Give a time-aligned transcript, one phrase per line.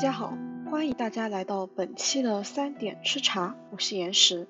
[0.00, 0.32] 大家好，
[0.70, 4.48] 欢迎大家来到本期的三点吃茶，我是岩石。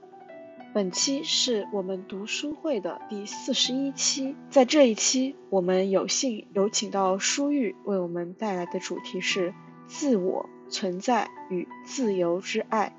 [0.72, 9.52] 本期是我们读书会的第四十一期，在这一期，我们有幸有请到书玉为我们带来的主题是
[9.88, 12.94] 自我存在与自由之爱。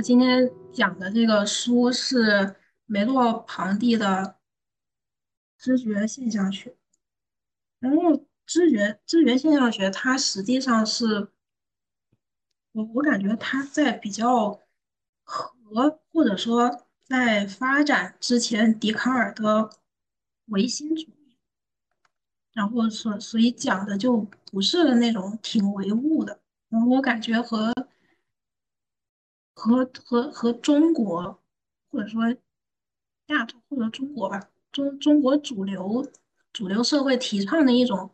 [0.00, 4.06] 今天讲的这个书是梅洛庞蒂的
[5.62, 6.70] 《知觉现象学》，
[7.80, 11.28] 然后知觉知觉现象学它实际上是，
[12.72, 14.58] 我我感觉它在比较
[15.22, 19.70] 和或者说在发展之前笛卡尔的
[20.46, 21.36] 唯心主义，
[22.52, 27.72] 然后所所以讲的就不是那种挺唯物的，然后我感觉和。
[29.60, 31.38] 和和和中国，
[31.90, 32.22] 或者说
[33.26, 34.40] 亚洲或者中国吧，
[34.72, 36.10] 中中国主流
[36.50, 38.10] 主流社会提倡的一种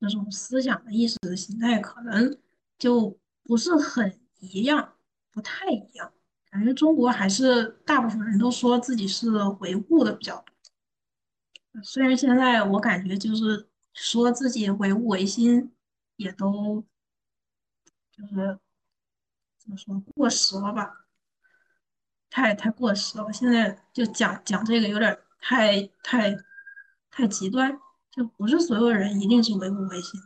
[0.00, 2.38] 那种思想的意识形态，可能
[2.78, 4.92] 就不是很一样，
[5.30, 6.12] 不太一样。
[6.50, 9.30] 感觉中国还是大部分人都说自己是
[9.60, 15.72] 唯物的比较多，虽然现在我感觉就是说自己唯物唯心，
[16.16, 16.84] 也都
[18.10, 18.58] 就是。
[19.66, 21.06] 怎么说过时了吧？
[22.30, 23.32] 太太过时了。
[23.32, 26.36] 现在就讲讲这个有点太太
[27.10, 27.76] 太极端，
[28.12, 30.20] 就不是所有人一定是唯物唯心。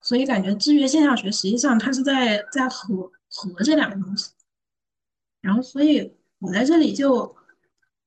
[0.00, 4.32] 所以感觉知觉现象学实际上它是在在和和这两个东西。
[5.42, 7.36] 然后，所以我在这里就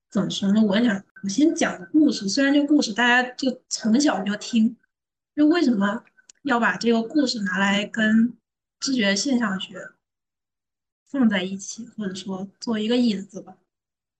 [0.09, 0.61] 怎么说呢？
[0.63, 4.75] 我想我先讲个故事，虽然这个故事大家就从小就听，
[5.35, 6.03] 就为什么
[6.41, 8.35] 要把这个故事拿来跟
[8.79, 9.91] 知觉现象学？
[11.09, 13.55] 放在一起，或者说做一个引子吧，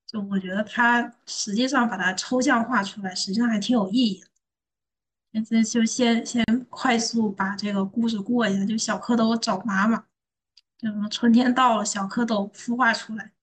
[0.06, 4.28] 就我觉得它实际上把它抽象化出来，实际上还挺有意义的。
[5.34, 10.06] 现在就先先快速把这个故事过一下，就小蝌蚪找妈妈，
[10.78, 13.34] 就什么春天到了，小蝌蚪孵化出来，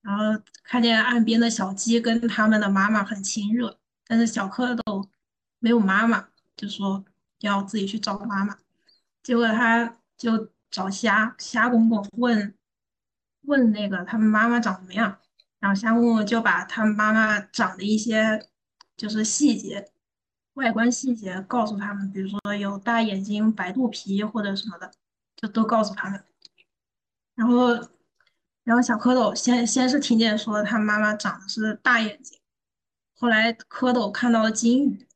[0.00, 5.08] 然后看见岸边的小鸡跟他们的妈妈很亲热，但是小蝌蚪
[5.58, 7.04] 没有妈妈，就说
[7.40, 8.56] 要自己去找妈妈，
[9.22, 12.54] 结果他就找虾虾公公问。
[13.46, 15.18] 问那个他们妈妈长什么样，
[15.60, 18.48] 然后夏木就把他们妈妈长的一些
[18.96, 19.90] 就是细节、
[20.54, 24.92] 外观细节告诉他们，比如说有大眼睛、白肚皮或者什么的，
[25.36, 26.22] 就都告诉他们。
[27.34, 27.74] 然后，
[28.62, 32.38] 然后小蝌蚪先先是听见说他妈妈长的是大眼睛，
[33.16, 35.06] 后来蝌蚪看到了金鱼，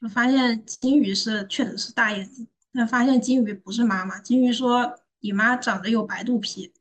[0.00, 4.18] 就发现金鱼是确实是大眼睛，但发现金鱼不是妈妈。
[4.20, 6.72] 金鱼说：“你妈长得有白肚皮。”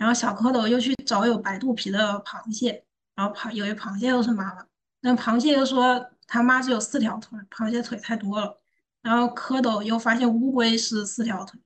[0.00, 2.82] 然后小蝌蚪又去找有白肚皮的螃蟹，
[3.14, 4.66] 然后螃以为螃蟹又是妈妈，
[5.00, 8.58] 那螃蟹又说他妈只有四条腿，螃蟹腿太多了。
[9.02, 11.60] 然后蝌蚪又发现乌龟是四条腿，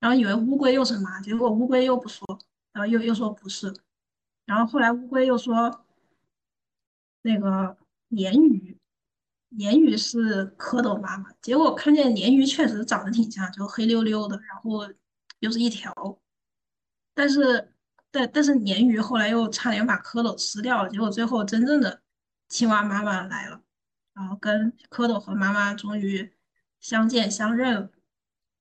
[0.00, 2.26] 然后以为乌龟又是妈，结果乌龟又不说，
[2.72, 3.72] 然后又又说不是。
[4.46, 5.84] 然后后来乌龟又说
[7.22, 7.76] 那个
[8.08, 8.76] 鲶鱼，
[9.52, 14.92] 鲶鱼是蝌蚪妈妈，结果看见鲶鱼确实长得挺像，就黑溜溜的，然后
[15.38, 15.94] 又是一条。
[17.14, 17.72] 但是，
[18.10, 22.02] 但但是鲶鱼后来又差点把蝌蚪吃掉了，结果最后真正的
[22.48, 23.62] 青蛙妈妈来了，
[24.14, 26.32] 然后跟蝌蚪和妈妈终于
[26.80, 27.90] 相见相认了。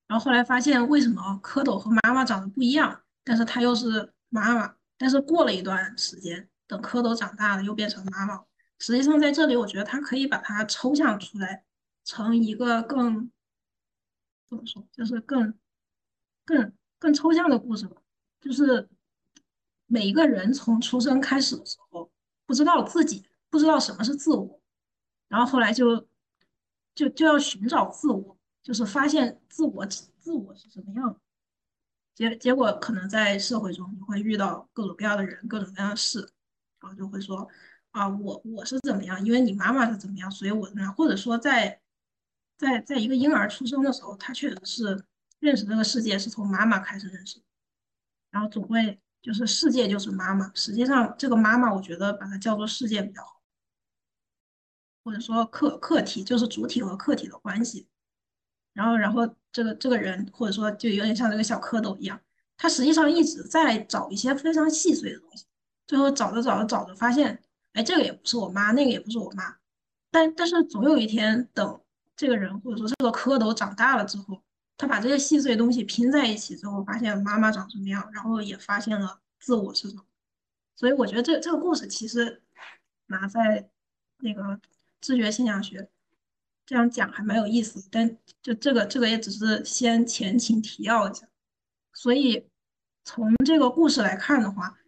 [0.07, 4.75] 然后后来发现为什么蝌蚪和妈妈长得不一样，但是它又是妈妈。
[4.97, 8.43] 但是过了一段时间，等蝌蚪长大了又变成妈妈。
[8.79, 11.63] 实际上在这里，我觉得它可以把它抽象出来，
[12.03, 13.31] 成一个更
[14.49, 15.53] 怎么说，就是更
[16.43, 17.98] 更更抽象的故事吧。
[18.39, 18.87] 就是
[19.85, 22.09] 每一个人从出生开始的时候，
[22.45, 24.61] 不知道自己不知道什么是自我，
[25.27, 26.07] 然后后来就
[26.95, 31.19] 就就要寻找自我，就是发现自我自我是什么样。
[32.13, 36.19] 结结果可能在社会中你会遇到各种各样的人，各种各样的事，
[36.81, 37.47] 然后就会说
[37.91, 41.79] 啊，我我是怎么样，因为你妈妈是怎么样，所以我怎么样，或者说在
[42.57, 45.05] 在在一个婴儿出生的时候，他确实是
[45.39, 47.41] 认识这个世界是从妈妈开始认识。
[48.31, 53.41] 然后总会就是世界就是妈妈，实际上这个妈妈，我觉得把它叫做世界比较好，
[55.03, 57.87] 或者说客客体就是主体和客体的关系。
[58.73, 62.21] 然后，然后这个这个人或者说就有点像这个小蝌蚪一样，
[62.55, 65.45] 他实际上一直在找一些非常细碎的东西，
[65.87, 67.41] 最后找着找着找着发现，
[67.73, 69.57] 哎，这个也不是我妈，那个也不是我妈，
[70.11, 71.81] 但但是总有一天等
[72.15, 74.41] 这个人或者说这个蝌蚪长大了之后，
[74.79, 80.05] 他把这些细碎的东西拼在一起之后，发现妈妈长什么样，然后也发现了自我是什么。
[80.77, 82.41] 所以我觉得这这个故事其实
[83.07, 83.69] 拿在
[84.19, 84.57] 那个
[85.01, 85.89] 知觉现象学
[86.65, 91.27] 这样讲还蛮有意思，但就这个这个也只是先前情提要一下。
[91.91, 92.47] 所以
[93.03, 94.79] 从这个故事来看的话，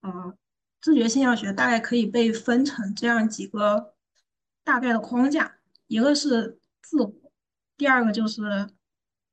[0.00, 0.36] 呃，
[0.80, 3.94] 知觉现象学大概可以被分成这样几个
[4.64, 7.14] 大概的框架，一个是自我，
[7.76, 8.68] 第二个就是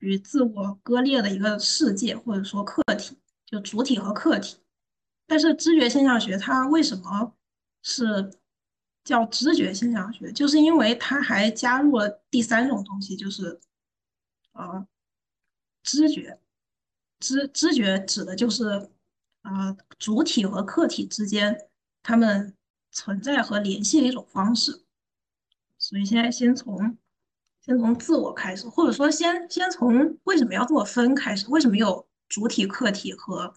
[0.04, 4.58] 与自我割裂的一个世界或者说客体，就主体和客体。
[5.26, 7.34] 但是知觉现象学它为什么
[7.82, 8.34] 是
[9.06, 10.30] 叫知觉现象学？
[10.34, 13.62] 就是因为它还加入了第三种东西，就是
[14.52, 14.86] 呃
[15.82, 16.38] 知觉。
[17.20, 18.90] 知知觉指的就是
[19.44, 21.70] 呃主体和客体之间
[22.02, 22.54] 它们
[22.92, 24.84] 存在和联系的一种方式。
[25.78, 26.98] 所以现在先从
[27.66, 31.48] 先从自我开始，或者说先先从为什么要这么分开始？
[31.50, 33.54] 为什么有主体、客体和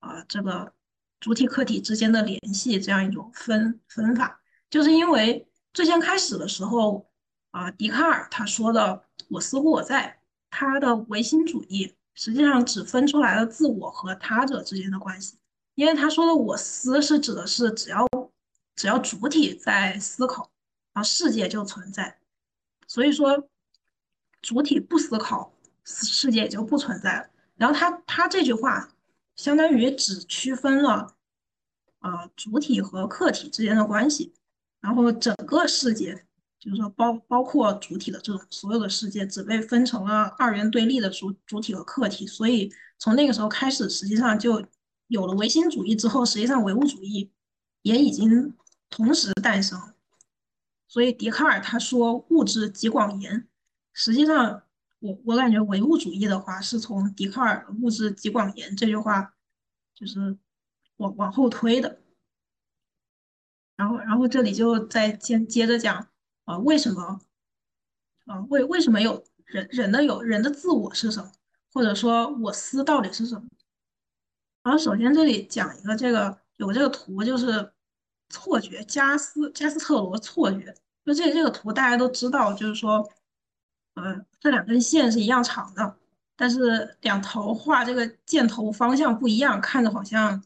[0.00, 0.72] 啊这个？
[1.20, 4.40] 主体客体之间的联系，这样一种分分法，
[4.70, 7.10] 就是因为最先开始的时候，
[7.50, 15.36] 啊，笛卡尔他说的“我思故我在”，他的唯心主义实际上只分出来了自我和他者之间的关系，
[15.74, 18.08] 因为他说的“我思”是指的是只要
[18.74, 20.50] 只要主体在思考，
[20.94, 22.18] 然后世界就存在，
[22.90, 23.48] 所以说
[24.42, 25.54] 主体不思考，
[25.84, 27.30] 世界也就不存在了。
[27.54, 28.88] 然后他他这句话。
[29.36, 31.14] 相当于只区分了，
[32.00, 34.34] 呃，主体和客体之间的关系，
[34.82, 36.26] 然后整个世界，
[36.58, 42.26] 就是说包包括主体的这种所有的世界，只被分成了二元对立的主主体和客体。
[42.26, 44.62] 所以从那个时候开始，实际上就
[45.06, 45.96] 有了唯心主义。
[45.96, 47.30] 之后，实际上唯物主义
[47.80, 48.52] 也已经
[48.90, 49.80] 同时诞生。
[50.90, 53.48] 所以笛卡尔他说“物质极广言”，
[53.94, 54.62] 实际上。
[55.02, 59.34] 我我感觉唯物主义的话，是从笛卡尔“物质极广言”这句话，
[59.94, 60.36] 就是
[60.98, 62.02] 往往后推的。
[63.76, 66.06] 然后，然后这里就再接接着讲
[66.44, 67.18] 啊，为什么
[68.26, 68.40] 啊？
[68.50, 71.32] 为为什么有人人的有人的自我是什么？
[71.72, 73.48] 或者说我思到底是什么？
[74.62, 77.72] 然后首先这里讲一个这个有这个图，就是
[78.30, 80.74] 错觉加斯加斯特罗错觉。
[81.04, 83.06] 就这这个图大家都知道，就是说。
[83.94, 85.96] 呃，这两根线是一样长的，
[86.36, 90.42] 但是两头画这个箭头方向不一样，看着好像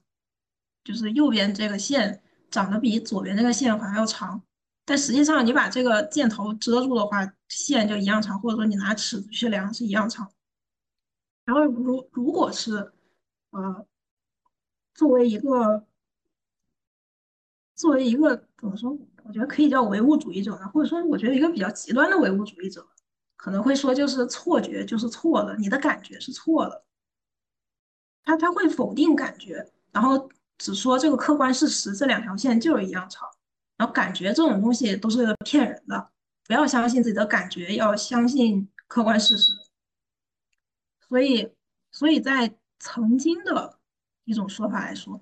[0.82, 4.42] 就是右边这个线长得比左边这个线好像要长，
[4.86, 10.32] 但实际上你把这个箭头遮住的话，线就一样长，或者说你拿尺子去量是一样长。
[11.44, 12.92] 然后如如果是
[13.50, 13.86] 呃
[14.94, 15.86] 作为一个
[17.74, 22.86] 作为一个怎么说，我觉得可以叫唯物主义者呢，或者说我觉得一个比较极端的唯物主义者。
[23.36, 26.82] 可能会说，就是错觉就是错的，你的感觉是错的。
[28.24, 33.28] 他他会否定感觉，然后只说这个客观事实，这两条线就是一样长。
[33.76, 36.10] 然后感觉这种东西都是骗人的，
[36.46, 39.52] 不要相信自己的感觉，要相信客观事实。
[41.06, 41.52] 所以，
[41.92, 43.78] 所以在曾经的
[44.24, 45.20] 一种说法来说，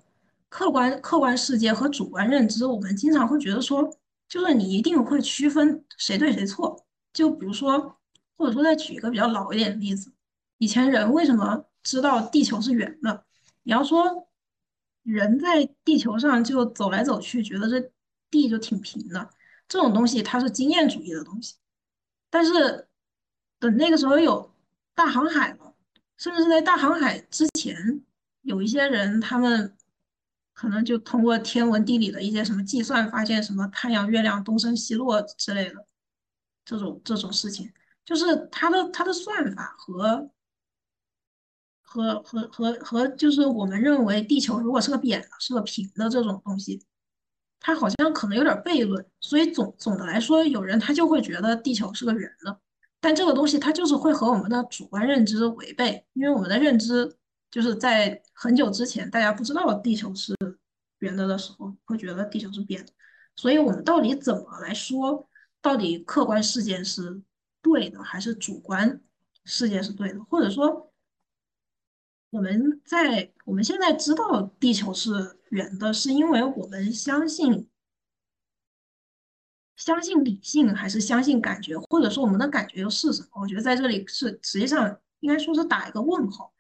[0.52, 3.90] 客观客观世界和主观认知，我们经常会觉得说，
[4.28, 6.85] 就是你一定会区分谁对谁错。
[7.14, 7.97] 就比如说。
[8.35, 10.11] 或者说，再举一个比较老一点的例子，
[10.59, 13.25] 以前人为什么知道地球是圆的？
[13.62, 14.26] 你要说
[15.04, 17.92] 人在地球上就走来走去，觉得这
[18.32, 19.30] 地就挺平的，
[19.68, 21.54] 这种东西它是经验主义的东西。
[22.30, 22.88] 但是
[23.61, 24.52] 等那个时候有
[24.92, 25.75] 大航海了，
[26.16, 28.02] 甚至是在大航海之前，
[28.40, 29.76] 有一些人他们
[30.52, 35.87] 可能就通过天文地理的一些什么计算，发现什么太阳、月亮东升西落之类的
[36.64, 37.73] 这种这种事情。
[38.04, 40.28] 就是它的它的算法和
[41.80, 46.85] 和和和和，就是我们认为地球如果是个扁的，是个平的这种东西，
[47.61, 49.06] 它好像可能有点悖论。
[49.21, 52.61] 所以总总的来说，有人他就会觉得地球是个圆的，
[53.00, 57.16] 但这个东西它就是会和我们的主观认知违背，因为我们的认知
[57.52, 60.35] 就是在很久之前，大家不知道地球是
[60.99, 62.92] 圆的的时候，会觉得地球是扁的。
[63.37, 65.28] 所以我们到底怎么来说，
[65.61, 67.23] 到底客观事件是？
[67.64, 69.00] 对的，还是主观
[69.44, 70.92] 事件是对的，或者说，
[72.30, 77.68] 我们在我们现在知道地球是圆的，是因为我们相信
[79.76, 83.40] 相信理性，还是相信感觉，或者说我们的感觉又是什么？
[83.40, 86.51] 我觉得在这里是实际上应该说是打一个问号，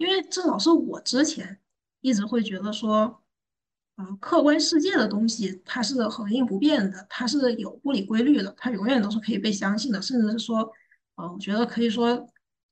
[0.00, 1.60] 因为至少是我之前
[2.00, 3.22] 一直会觉得说，
[3.96, 10.72] 呃客观世界的东西它是恒定不变的，它是有物理规律的，它永远都是可以被相信的，甚至是说，
[11.16, 12.26] 呃，我觉得可以说，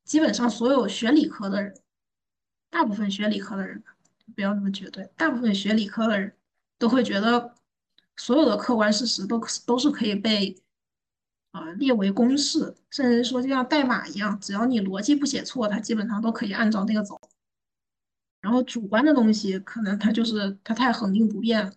[0.06, 1.74] 基本上所有学理科的人，
[2.70, 3.84] 大部分学理科的人，
[4.34, 6.34] 不要那么绝对，大部分学理科的人
[6.78, 7.54] 都会觉得，
[8.16, 10.56] 所有的客观事实都都是可以被。
[11.50, 17.18] 啊，列为公式，甚至说就像代码一样，只要你逻辑不写错，它基本上都可以按照那个走。
[18.40, 21.74] 然后主观的东西，可能它就是它太恒定不变。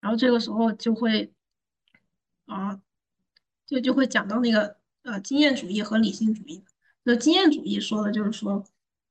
[0.00, 1.32] 然后这个时候就会
[2.46, 2.80] 啊，
[3.66, 6.64] 就就会讲到那个呃经验主义和理性主义。
[7.02, 8.64] 那经验主义说的就是说，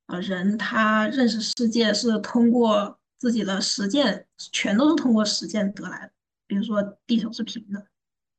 [0.06, 6.12] 呃，人他认识世界是通过自己的实践，全都是通过实践得来的。
[6.46, 7.86] 比如说地球是平的。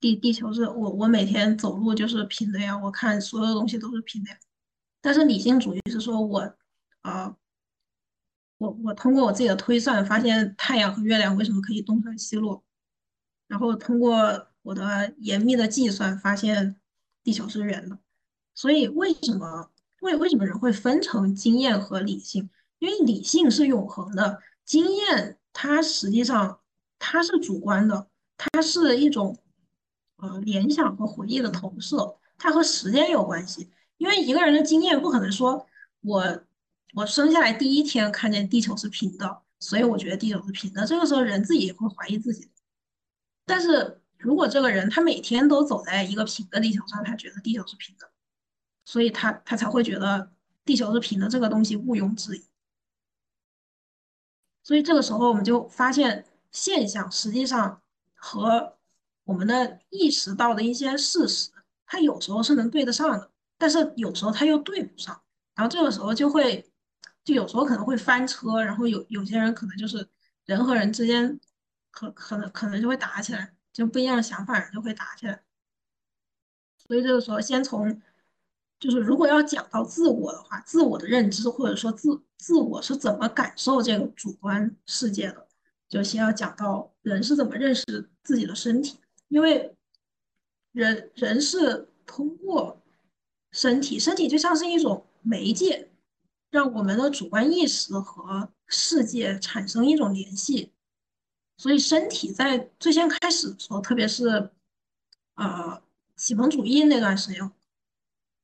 [0.02, 4.38] 地地球是我我每天走路就是平的呀，我看所有东西都是平的呀。
[5.00, 6.56] 但是理性主义是说我，
[7.02, 7.36] 啊，
[8.58, 12.64] 我我通过我自己的推算发现太阳和月亮为什么可以东升西落，
[13.48, 16.76] 然后通过我的严密的计算发现
[17.24, 18.00] 地球是圆的。
[18.56, 19.70] 所以为什么
[20.02, 22.50] 为为什么人会分成经验和理性？
[22.80, 26.60] 因为理性是永恒的，经验它实际上
[26.98, 29.38] 它是主观的，它是一种。
[30.22, 33.72] 呃，联想和回忆的投射，它和时间有关系。
[33.98, 35.66] 因为一个人的经验不可能说，
[36.02, 36.44] 我
[36.94, 40.86] 我生下来第一天看见地球是平的，所以我觉得地球是平的。
[40.86, 42.52] 这个时候人自己也会怀疑自己。
[43.48, 48.08] 但是如果这个人他每天都走在一个平的地球上，他觉得地球是平的，
[48.86, 50.32] 所以他他才会觉得
[50.64, 52.46] 地球是平的，这个东西毋庸置疑。
[54.62, 57.82] 所以这个时候我们就发现现象实际上
[58.14, 58.78] 和。
[59.32, 61.50] 我们的意识到的一些事实，
[61.86, 65.22] 它有时候是能对得上的，但是有时候它又对不上，
[65.56, 66.70] 然后这个时候就会，
[67.24, 70.06] 就有时候可能会翻车，然后有有些人可能就是
[70.44, 71.40] 人和人之间
[71.92, 75.42] 可可能可能就会打起来，就不一样的想法人就会打起来。
[76.78, 78.02] 所以这个时候先从，
[78.82, 85.48] 就是如果要讲到自我的话，自我的认知或者说自自我是怎么感受这个主观世界的，
[85.88, 89.00] 就先要讲到人是怎么认识自己的身体。
[89.32, 89.74] 因为
[90.74, 92.82] 人人是通过
[93.54, 95.90] 身体，身体就像是一种媒介，
[96.50, 100.74] 让我们的主观意识和世界产生一种联系。
[101.58, 104.52] 所以，身体在最先开始的时候，特别是
[105.36, 105.82] 呃
[106.18, 107.50] 启蒙主义那段时间，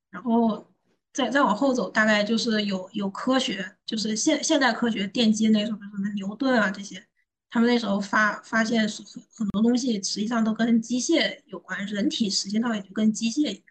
[0.09, 0.65] 然后
[1.11, 7.05] 再再往后走，大概就是有有科学，就是现现代科学奠基那种什么牛顿啊这些。
[7.49, 13.63] 他们那时候发发现很很多东西实际上都跟机械有关，人体实际上也就跟机械一样。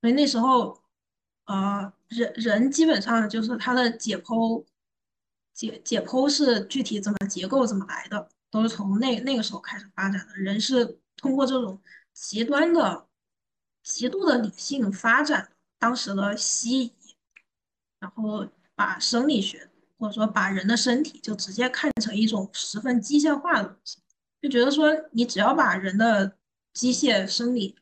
[0.00, 0.80] 所以那时候，
[1.46, 4.64] 呃，人人基本上就是他的解剖，
[5.52, 10.34] 解解剖是具体怎么结构怎么来的，都是从那那个时候开始发展的。
[10.36, 11.80] 人是通过这种
[12.12, 13.08] 极端的、
[13.82, 16.92] 极度的理性发展当时的西医，
[17.98, 19.68] 然后把生理学。
[19.98, 23.98] 或者说，把人的身体就直接看成一种十分机械化的东西，
[24.42, 26.36] 就觉得说，你只要把人的
[26.72, 27.76] 机械生理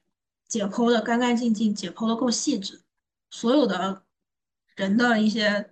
[0.47, 2.83] 解剖的干干净净，解剖的够细致，
[3.31, 4.05] 所有的
[4.77, 5.71] 人的一些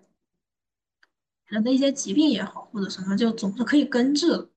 [1.47, 4.51] 人的一些疾病也好，或者什么，就总是可以根治。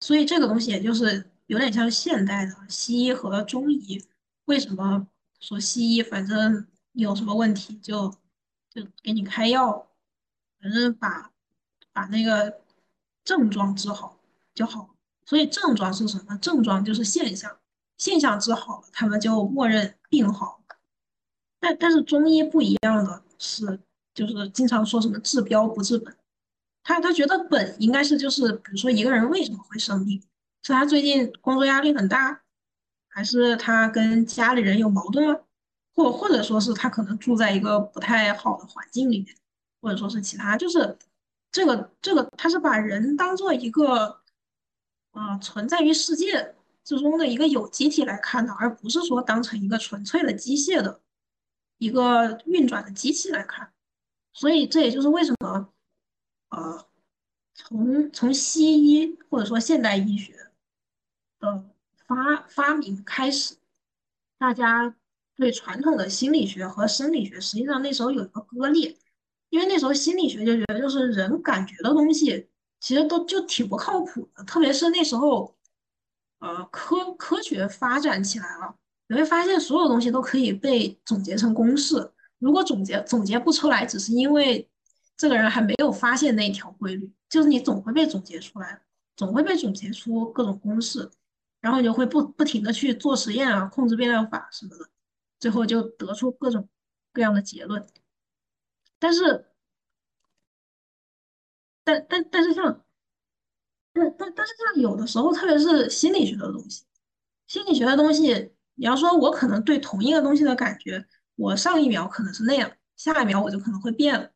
[0.00, 4.04] 所以这个东西也就是有点像现代的西医和中医。
[4.46, 5.06] 为什么
[5.40, 8.10] 说西医反正有什么问题就
[8.70, 9.88] 就给你开药？
[10.60, 11.30] 反正把
[11.92, 12.60] 把那个
[13.24, 14.18] 症状治好
[14.54, 14.90] 就好，
[15.24, 16.36] 所以症状是什么？
[16.38, 17.58] 症状就是现象，
[17.98, 20.62] 现象治好了，他们就默认病好。
[21.58, 23.80] 但但是中医不一样的是，
[24.14, 26.14] 就是经常说什么治标不治本，
[26.82, 30.22] 他他觉得本应该是就是，比如说一个人为什么会生病，
[30.62, 32.42] 是他最近工作压力很大，
[33.08, 35.42] 还是他跟家里人有矛盾，
[35.94, 39.34] 或或者说是他可能住在一个不太好的环境里面。
[39.86, 40.98] 或者说是其他，就是
[41.52, 44.20] 这个这个，他是把人当做一个
[45.12, 51.00] 啊存在于世界之中的一个有机体来看的，而不是说当成一个纯粹的机械的
[51.78, 53.72] 一个运转的机器来看。
[54.32, 55.72] 所以这也就是为什么
[56.48, 56.84] 呃
[57.54, 60.34] 从从西医或者说现代医学
[61.38, 61.64] 的
[62.08, 63.54] 发发明开始，
[64.36, 64.96] 大家
[65.36, 68.96] 对传统的心理学和生理学实际上那时候有一个割裂。
[69.48, 72.48] 因为那时候心理学就觉得，就是人感觉的东西，
[72.80, 74.44] 其实都就挺不靠谱的。
[74.44, 75.56] 特别是那时候，
[76.40, 78.74] 呃，科科学发展起来了，
[79.08, 82.12] 你会发现所有东西都可以被总结成公式。
[82.38, 84.68] 如果总结总结不出来，只是因为
[85.16, 88.82] 这个人还没有发现那一条规律，就是你总会被总结出来，
[89.16, 91.10] 总会被总结出各种公式，
[91.60, 94.86] 然后你就会不不停的去做实验啊，控制变量法什么的，
[95.40, 96.68] 最后就得出各种
[97.12, 97.86] 各样的结论。
[99.06, 99.46] 但是，
[101.84, 102.84] 但但但是像，
[103.92, 106.82] 但但但是像有的时候，特别是心理学的东西，
[107.46, 114.28] 心理学的东西，你要说我可能对同一个东西的感觉，我上一秒可能是那样，下一秒我就可能会变了。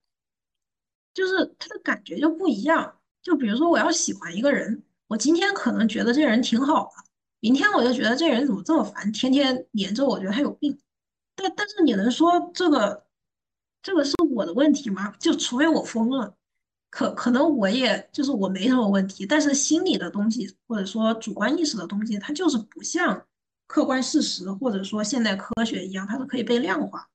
[1.12, 3.00] 就是他的感觉就不一样。
[3.24, 7.10] 就比如说，我要喜欢一个人，我今天可能觉得这人挺好的，
[7.40, 10.80] 明天我就觉得这人怎么这么烦，天天黏着我，觉得他有病。
[11.34, 13.04] 但但是你能说这个
[13.82, 15.12] 这个是我的问题吗？
[15.18, 16.34] 就除非我疯了，
[16.90, 23.26] 可可能我也就是我没什么问题，但是心理的东西或者说主观意识的东西，它就是不像
[23.66, 27.08] 客观事实或者说现代科学一样，它是可以被量化。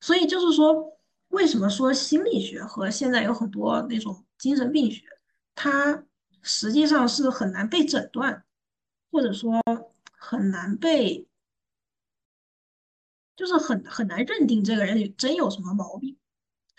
[0.00, 0.96] 所以就是说。
[1.30, 5.04] 为什么说心理学和现在有很多那种精神病学，
[5.54, 6.04] 它
[6.42, 8.44] 实际上是很难被诊断，
[9.12, 9.62] 或者说
[10.18, 11.28] 很难被，
[13.36, 16.16] 就是很很难认定这个人真有什么毛病。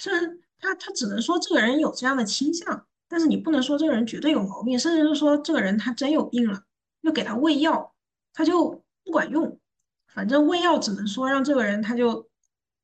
[0.01, 6.63] 虽然他他只能说这个人有这样的倾向，但是你不能说这个人绝对有毛病，甚至是说这个人他真有病了，
[7.01, 7.93] 又给他喂药，
[8.34, 9.60] 他就不管用。
[10.08, 12.27] 反正喂药只能说让这个人他就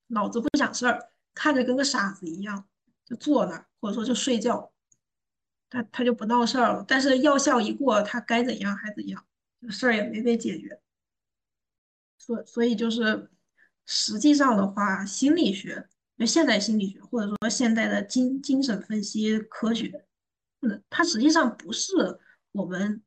[0.07, 1.09] 脑子不想事儿。
[1.33, 2.65] 看着跟个傻子一样，
[3.03, 4.71] 就坐那儿，或者说就睡觉，
[5.69, 6.85] 他他就不闹事儿了。
[6.87, 9.25] 但是药效一过，他该怎样还怎样，
[9.59, 10.79] 这事儿也没被解决。
[12.17, 13.29] 所所以就是
[13.85, 20.05] 实际上的话，心理学，就现代心理学或者说现代的精精神分析科学，
[20.89, 22.19] 它实际上不是
[22.51, 23.03] 我们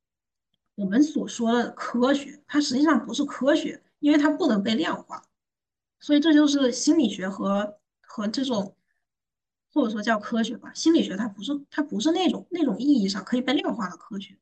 [0.76, 5.25] 我们所说的科学，它实际上不是科学，因为它不能被量化。
[5.99, 7.76] 所以这就是心理学和。
[8.12, 8.75] 和这种
[9.73, 14.37] 或者说叫科学吧，心理学它不是它不是那种那种意义上可以被量化的科学。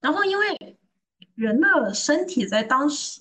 [0.00, 0.78] 然后因为
[1.34, 3.20] 人的身体在当时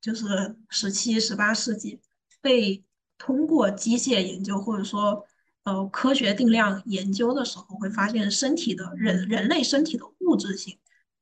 [0.00, 2.00] 就是十七、十八世纪
[2.40, 2.84] 被
[3.18, 5.26] 通过机械研究或者说
[5.64, 10.78] 呃科学定量研究的时候，会发现身体的人人类身体的物质性，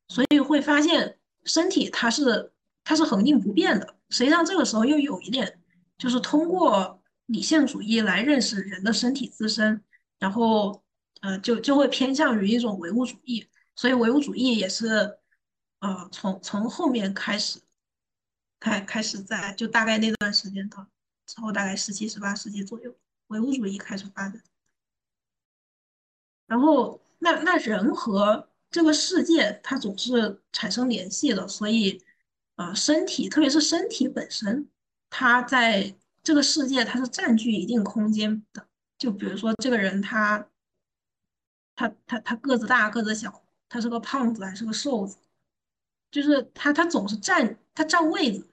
[0.09, 2.53] 所以会发现身体它是
[2.85, 3.97] 它是恒定不变的。
[4.11, 5.59] 实际上这个时候又有一点
[5.99, 7.03] 就是通过。
[7.27, 9.83] 理性主义来认识人的身体自身，
[10.21, 10.85] 然后，
[11.23, 15.19] 呃，就就会偏向于一种唯物主义，所以唯物主义也是，
[15.81, 17.59] 呃，从从后面开始，
[18.61, 20.87] 开开始在就大概那段时间的
[21.27, 22.95] 之后，大概十七、十八世纪左右，
[23.27, 24.43] 唯物主义开始发展。
[26.47, 32.03] 然后，那那人和这个世界，它总是产生联系的，所以，
[32.55, 34.69] 呃，身体，特别是身体本身，
[35.11, 35.97] 它在。
[36.27, 38.67] 这个世界它是占据一定空间的，
[38.99, 40.51] 就比如说这个人他，
[41.77, 45.19] 他他他个子大个子小，他是个胖子还是个瘦子，
[46.11, 48.45] 就是他他总是占他占位子，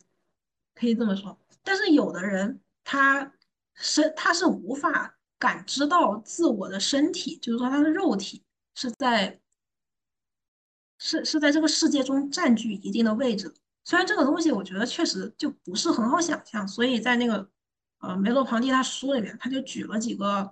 [0.76, 1.36] 可以这么说。
[1.63, 3.34] 但是有的人他
[3.73, 8.43] 身他是无法感知到自我的身体，就是说他的肉体
[8.76, 9.39] 是在
[10.99, 13.54] 是是在这个世界中占据一定的位置。
[13.84, 17.49] 虽然这个东西我觉得确实就不是很好想象，所以在那个。
[17.99, 20.52] 呃，梅洛庞蒂他书里面他就举了几个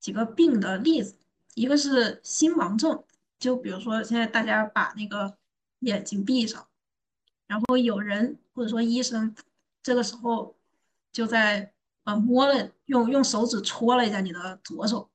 [0.00, 1.18] 几个病的例子，
[1.52, 3.04] 一个是心盲症，
[3.38, 5.36] 就比如说现在大家把那个
[5.80, 6.66] 眼睛闭上，
[7.46, 9.34] 然后有人或者说医生
[9.82, 10.54] 这个时候
[11.10, 11.72] 就在
[12.04, 15.08] 呃摸了用用手指戳了一下你的左手，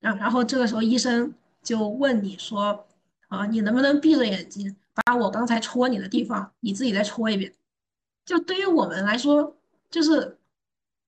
[0.00, 2.86] 然然后这个时候医生就问你说
[3.28, 7.54] 啊，你能不能闭着眼睛把我刚才戳你的地方你自己再戳一遍？
[8.24, 9.54] 就对于我们来说。
[9.90, 10.36] 就是，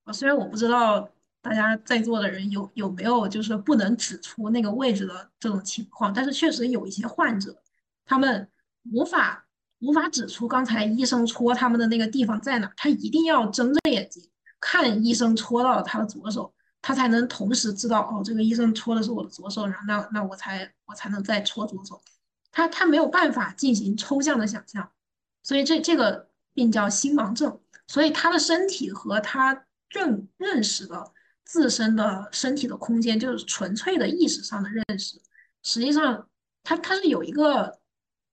[0.05, 1.07] 啊虽然我不知道
[1.43, 7.63] 大家在座的人有有没有就是不能指出那个位置的这种情况，但是确实有一些患者，
[8.07, 8.49] 他们
[8.91, 9.47] 无法
[9.81, 14.23] 无法指出刚才医生戳他们的那个地方在哪，他一定要睁着眼睛
[14.61, 22.01] 看医生戳到了他的左手，他才能同时知道哦，这个医生戳的是我的左手，然后那那我才我才能再戳左手，
[22.53, 24.91] 他他没有办法进行抽象的想象，
[25.43, 27.59] 所以这这个病叫心盲症。
[27.89, 31.11] 所以他的身体和他认认识的
[31.45, 35.21] 自身的身体的空间，就是纯粹的意识上的认识。
[35.65, 36.29] 实际上，
[36.63, 37.80] 他他是有一个，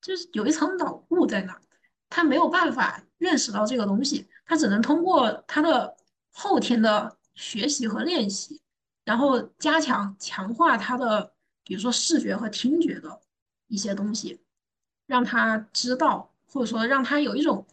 [0.02, 1.62] 就是有一层脑雾在那儿，
[2.10, 5.96] 他没有办法认识到这个东西，他只能通过他的
[6.32, 8.62] 后天的学习和练习，
[9.04, 11.34] 然后加强强化他的，
[11.64, 13.22] 比如说视觉和听觉的
[13.68, 14.42] 一些东西，
[15.06, 17.66] 让他知道，或者说让他有一种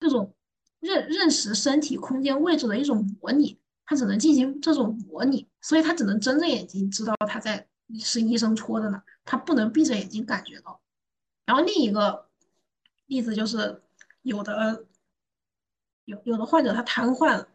[0.00, 0.34] 这种。
[0.80, 7.66] 认认识身体空间位置的一种模拟，他只能进行这种模拟，所以他只能睁着眼睛知道他在
[7.98, 10.78] 是医生戳的呢，他不能闭着眼睛感觉到。
[11.46, 12.26] 然后另一个
[13.06, 13.82] 例子就是
[14.22, 14.84] 有的
[16.04, 17.48] 有有的患者他瘫痪了，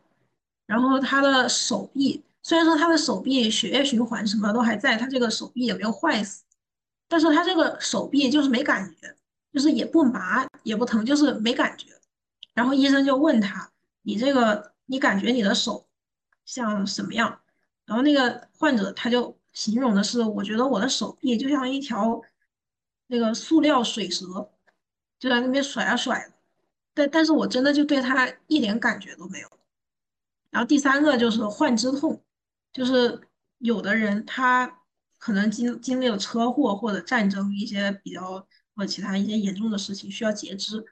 [0.65, 6.43] 然后他的手臂虽然说他的手臂血液循环什么都还在，他这个手臂也没有坏死，
[7.07, 9.15] 但是他这个手臂就是没感觉，
[9.51, 11.87] 就是也不麻也不疼，就是没感觉。
[12.53, 13.71] 然后医生就问他
[14.03, 15.87] ：“你这个你感觉你的手
[16.45, 17.39] 像什么样？”
[17.85, 22.21] 然后那个患者他就形容的是：“我觉得我的手臂就像一条
[23.09, 24.25] 那个塑料水蛇，
[25.19, 26.33] 就在那边甩啊甩的。”
[26.95, 29.49] 但但是我真的就对他一点感觉都没有。
[30.49, 32.21] 然后第三个就是患肢痛，
[32.73, 33.21] 就是
[33.59, 34.81] 有的人他
[35.17, 38.45] 可能经经历了车祸或者战争一些比较
[38.75, 40.83] 或其他一些严重的事情需要截肢，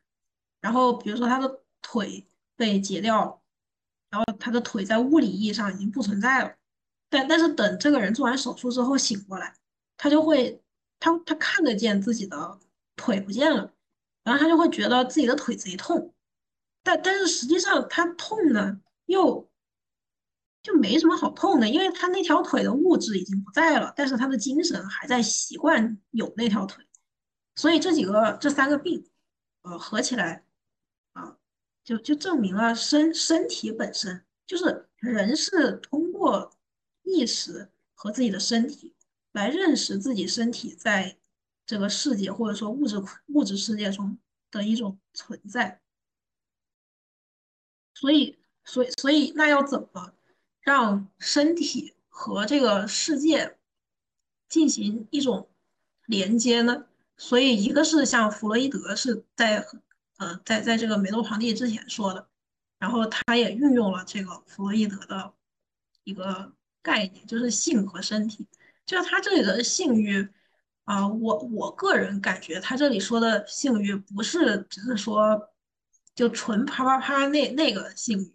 [0.62, 3.42] 然后比如说他的腿被截掉了，
[4.10, 6.56] 然后他的腿在物理意义上已经不存在了，
[7.10, 9.54] 但但是等这个人做完手术之后醒过来，
[9.98, 10.62] 他就会
[11.00, 12.60] 他他看得见自己的
[12.96, 13.74] 腿不见了。
[14.24, 16.14] 然后他就会觉得自己的腿贼痛，
[16.84, 19.50] 但但是实际上他痛呢，又
[20.62, 26.86] 就没什么好痛的，因为他那条腿的物质已经不在了，但是他的精神还在习惯有那条腿，
[27.56, 29.10] 所以这几个这三个病，
[29.62, 30.44] 呃，合起来
[31.14, 31.38] 啊，
[31.86, 36.52] 就就证明了身身体本身就是人是通过
[37.04, 38.94] 意识和自己的身体
[39.38, 41.18] 来认识自己身体在。
[41.70, 42.96] 这个世界或者说物质
[43.34, 44.18] 物质世界中
[44.52, 45.82] 的一种存在，
[47.94, 50.14] 所以，所以，所以，那要怎么
[50.62, 53.58] 让身体和这个世界
[54.48, 55.50] 进行一种
[56.06, 56.86] 连接呢？
[57.18, 59.68] 所以，一个是像弗洛伊德是在
[60.16, 62.30] 呃在在这个梅洛庞蒂之前说的，
[62.80, 65.34] 然后他也运用了这个弗洛伊德的
[66.06, 68.48] 一个概念，就是性和身体，
[68.88, 70.28] 就他这里的性欲。
[70.86, 75.50] 啊，我我个人感觉他这里说的性欲不是只是说
[76.16, 78.34] 就纯啪啪啪那那个性欲，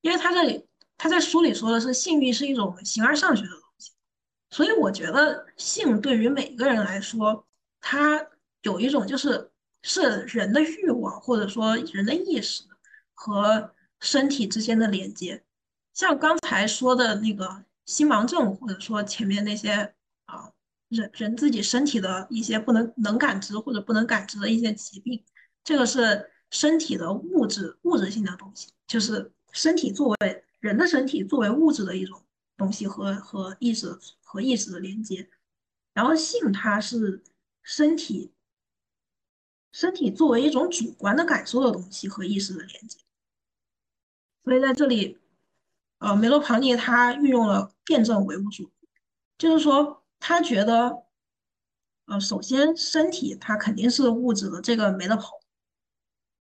[0.00, 0.66] 因为他这里
[0.98, 3.92] 他在书里说的是性欲是一种形而上学的东西，
[4.50, 7.46] 所以我觉得性对于每个人来说，
[7.80, 8.26] 它
[8.62, 9.52] 有一种就是
[9.82, 12.64] 是人的欲望或者说人的意识
[13.12, 15.44] 和身体之间的连接，
[15.92, 19.94] 像刚才说的那个心盲症，或者说前面那些
[20.26, 20.52] 啊。
[20.90, 25.24] 人人自己身体的一些不能能感知或者不能感知的一些疾病，
[25.64, 32.22] 这个是身体的物质物质性的东西，就是身体作为人的身体作为物质的一种
[32.56, 35.28] 东西和和意识和意识的连接，
[35.94, 37.24] 然后性它是
[37.62, 38.32] 身体
[39.72, 43.00] 身体作为一种主观的感受的东西和意识的连接，
[44.44, 45.18] 所以在这里，
[45.98, 48.70] 呃，梅洛庞蒂他运用了辩证唯物主义，
[49.38, 50.00] 就是说。
[50.26, 51.04] 他觉得，
[52.06, 55.38] 呃，首先身体它肯定是物质的，这个没得跑。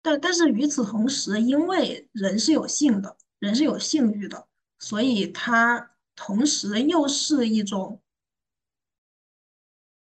[0.04, 8.00] 但但是与此同时，因为人是有性的，人是有性欲的，所以它同时又是一种，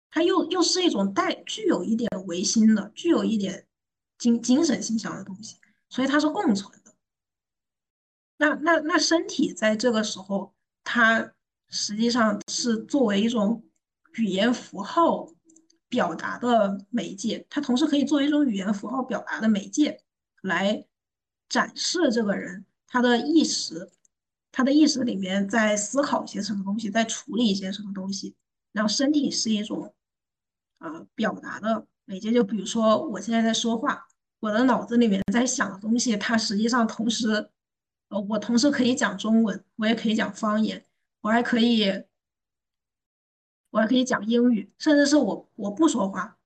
[0.09, 3.65] 它又又是一种带具有一点唯心的，具有一点
[4.17, 5.55] 精精神性上的东西，
[5.87, 6.80] 所以它是共存。
[8.41, 11.31] 那那那身体在这个时候，它。
[11.73, 13.63] 实际上是作为一种
[14.15, 15.25] 语言符号
[15.87, 19.97] 表达的媒介，它同时可以作为一种语言符号表达的媒介，
[20.41, 20.85] 来
[21.47, 23.89] 展示这个人他的意识，
[24.51, 28.35] 他的意识里面在思考一些什么东西，在处理一些什么东西。
[28.73, 29.93] 然后身体是一种
[30.79, 34.05] 呃表达的媒介，就比如说我现在在说话，
[34.41, 37.49] 我的脑子里面在想的东西，它实际上同时，
[38.11, 40.85] 呃，我同时可以讲中文，我也可以讲方言。
[41.21, 42.03] 我还可以，
[43.69, 46.37] 我还可以讲英语，甚至是我我不说话。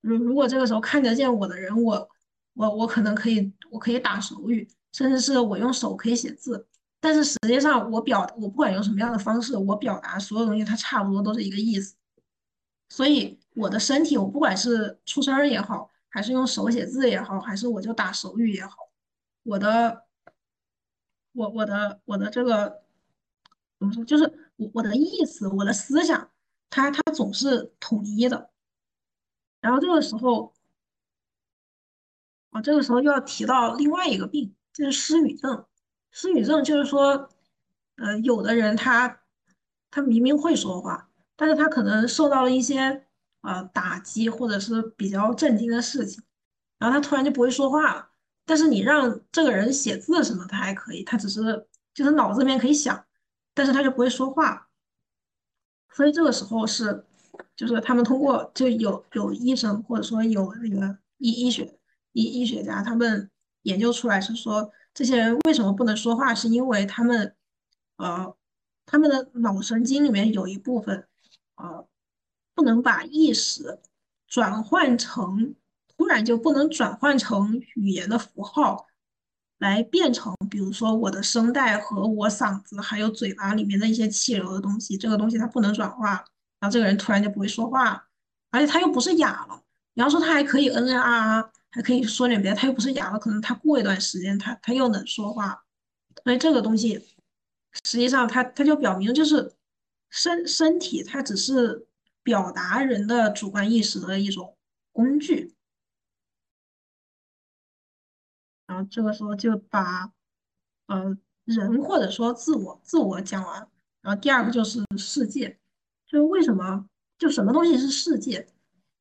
[0.00, 2.08] 如如果这个时候看得见我的人，我
[2.54, 6.68] 我我可能可以，我可以打手语，甚至是我用手可以写字。
[7.00, 11.96] 但是实际上，我表我不管用什么样的方式，我表达所有东西，它差不多都是一个意思。
[12.88, 18.76] 所以我的身体，我不管是出声也好，还是用手写字也好，还是我就打手语也好，
[19.42, 20.04] 我的
[21.32, 22.82] 我我的我的这个。
[23.78, 24.04] 怎么说？
[24.04, 26.30] 就是我我的意思，我的思想，
[26.68, 28.50] 它它总是统一的。
[29.62, 30.52] 然后这个时候，
[32.50, 35.64] 啊，这个时候又要提到另外一个病，就是失语症。
[36.10, 37.30] 失语症就是说，
[37.96, 39.22] 呃，有的人他
[39.90, 43.06] 他明明会说话，但是他可能受到了一些
[43.40, 46.22] 呃打击或者是比较震惊的事情，
[46.76, 48.09] 然后他突然就不会说话了。
[48.44, 53.04] 但是你让这个人写字什么，他还可以，他只是就是脑子里面可以想，
[53.54, 54.68] 但是他就不会说话。
[55.92, 57.04] 所以这个时候是，
[57.56, 61.78] 就是他们通过就有有医生或者说有那个医医学
[62.12, 63.30] 医医学家，他们
[63.62, 67.34] 研究出来是说，这些人为什么不能说话，是因为他们
[67.96, 68.36] 呃
[68.86, 71.06] 他们的脑神经里面有一部分
[71.56, 71.86] 呃
[72.54, 73.80] 不能把意识
[74.26, 75.54] 转换成
[76.00, 78.86] 突然就不能转换成语言的符号。
[79.58, 86.12] 来变成，比如说我的声带和我嗓子还有嘴巴里面的一些气流的东西，这个东西它不能转化，
[86.58, 88.08] 然后这个人突然就不会说话，
[88.50, 89.62] 而且他又不是哑了。
[89.92, 95.62] 你要说他还可以嗯嗯啊啊，还可以说点别的，他又不是哑了，可能他过一段时间他他又能说话。
[96.24, 96.94] 所以这个东西
[97.84, 99.52] 实际上它它就表明就是
[100.08, 101.86] 身身体它只是
[102.22, 104.56] 表达人的主观意识的一种
[104.90, 105.54] 工具。
[108.70, 110.12] 然后这个时候就把，
[110.86, 113.68] 呃，人或者说自我自我讲完，
[114.00, 115.58] 然后第二个就是世界，
[116.06, 118.46] 就是为什么就什么东西是世界？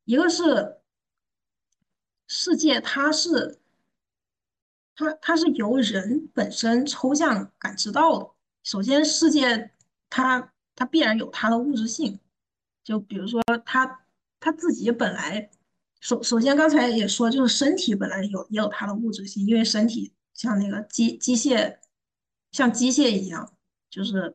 [0.06, 0.80] 一个是
[2.26, 3.60] 世界，它是
[4.96, 8.32] 它它是由人本身抽象感知到的。
[8.64, 9.70] 首先，世界
[10.10, 12.20] 它它必然有它的物质性，
[12.84, 14.04] 就比如说它
[14.40, 15.52] 它自己本来。
[16.00, 21.78] 首首先，刚才也说，就是身体本来有也有它的物质性，因为身体像那个机机械，
[22.52, 23.54] 像机械一样，
[23.90, 24.34] 就是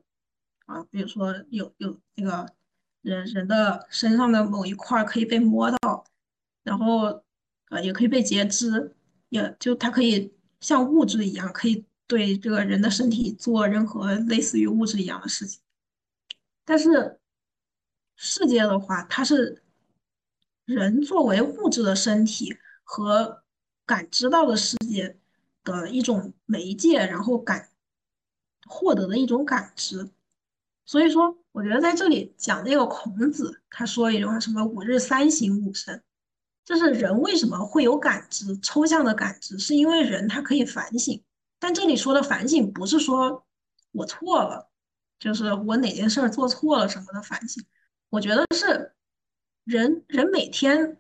[0.67, 2.53] 啊，比如说有有那个
[3.01, 6.05] 人人的身上的某一块可以被摸到，
[6.63, 7.25] 然后
[7.71, 8.95] 呃也可以被截肢，
[9.31, 15.63] 也就它可以像物质一样，可以对这个人的身体做任何类似于物质一样的事情。
[16.67, 17.19] 但是
[18.17, 19.64] 世界的话，它是。
[20.65, 23.43] 人作为物质的身体和
[23.85, 25.19] 感知到的世界
[25.63, 27.69] 的一种媒介，然后感
[28.67, 30.11] 获得的一种感知。
[30.87, 36.03] 所以说，我觉得在这里讲那个孔子，他说一句话，什么“吾日三省吾身”，
[36.65, 41.23] 就是人为什么会有感知，抽象的感知，是因为人他可以反省。
[41.59, 43.47] 但这里说的反省，不是说
[43.93, 44.71] 我错了，
[45.19, 47.63] 就是我哪件事做错了什么的反省。
[48.09, 48.94] 我觉得是。
[49.65, 50.99] 人人每天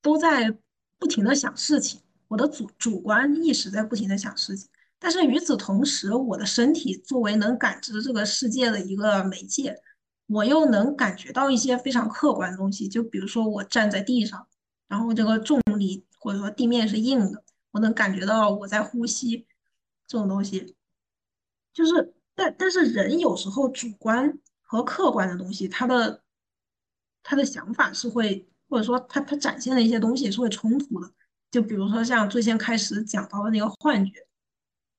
[0.00, 0.56] 都在
[0.98, 9.80] 不停的想事情，我的主主观意识在不停的想事情，但是与此同时，我的身体作为能感知这个世界的一个媒介，
[10.26, 14.48] 我又能感觉到一些非常客观的东西，就比如说我站在地上，
[14.88, 19.46] 然后这个重力或者说地面是硬的，我能感觉到我在呼吸，
[20.08, 20.74] 这种东西，
[21.72, 26.21] 就是但但是人有时候主观和客观的东西，它的。
[27.22, 31.10] 他的想法是会，或者说他他展现的一些东西是会冲突的。
[31.50, 34.12] 就比如说像最先开始讲到的那个幻觉，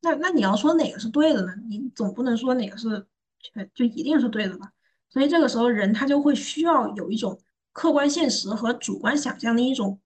[0.01, 1.53] 那那你要说哪个是对的呢？
[1.67, 3.07] 你总不能说哪个是
[3.39, 4.71] 全就一定是对的吧？
[5.09, 7.39] 所以这个时候人他就会需要有一种
[7.71, 9.99] 客观现实和主观想象的一种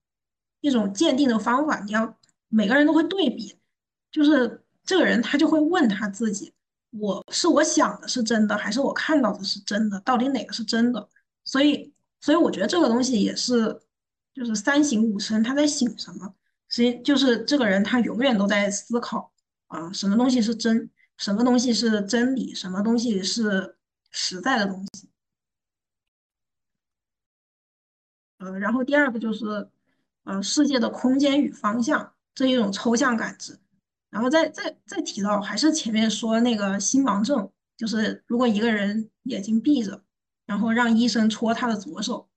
[0.61, 1.81] 一种鉴定的方法。
[1.81, 3.53] 你要每个人都会对比，
[4.09, 6.53] 就是这个人他就会问他自己：
[6.91, 9.99] 我是我想的是真的，还是我看到的是真的？
[9.99, 11.09] 到底哪个是真的？
[11.43, 11.93] 所以。
[12.27, 13.79] 所以我觉得这个东西也是，
[14.33, 16.35] 就是三省吾身，他在省什么？
[16.67, 19.31] 所以就是这个人他永远都在思考
[19.67, 23.77] 啊，什么东西是真，什么东西是真理，什么东西是
[24.11, 25.09] 实在的东西。
[28.39, 29.69] 呃，然后第二个就是，
[30.25, 33.57] 呃，世界的空间与方向这一种抽象感知。
[34.09, 40.03] 然后再再再提到，还是前面说那个心盲症，就是如果一个人眼睛闭着。
[40.47, 42.29] 然后让医生戳他的左手，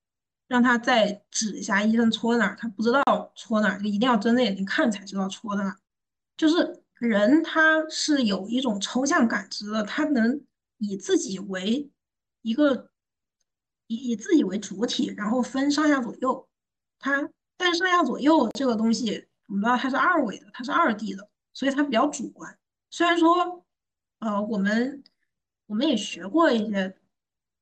[0.48, 5.78] 让他再指一下医生戳哪儿，他不知道戳哪儿，就一定要睁着眼睛看才知道戳的哪。
[6.36, 10.42] 就是人他是有一种抽象感知的，他能
[10.78, 11.88] 以自己为
[12.42, 12.90] 一个
[13.86, 16.48] 以以自己为主体，然后分上下左右。
[16.98, 22.58] 他但是上下左右这个东西，我们知道它是二维的，它是二 D 的，所以它比较主观。
[22.90, 23.64] 虽然说，
[24.18, 25.04] 呃，我们
[25.66, 26.96] 我们也学过一些。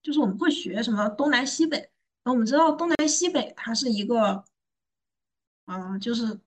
[0.02, 1.90] 就是我们会学什么东南西北，
[2.24, 4.44] 那我们知道东南西北它是一个，
[5.64, 6.38] 啊，就是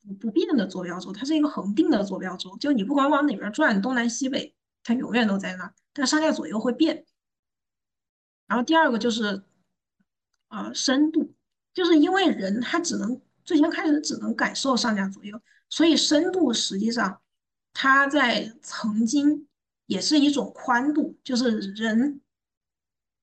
[0.00, 7.04] 不不变的坐标轴，它是一个恒定的坐标轴，就你不管往哪边转，东南西北它永远都在那，但上下左右会变。
[8.46, 9.42] 然后第二个就是，
[10.48, 11.34] 啊，深度，
[11.74, 17.20] 就是因为人他只能最先开始只能感受上下左右，所以深度实际上
[17.72, 19.46] 它在曾经
[19.86, 22.20] 也是一种宽度，就是人。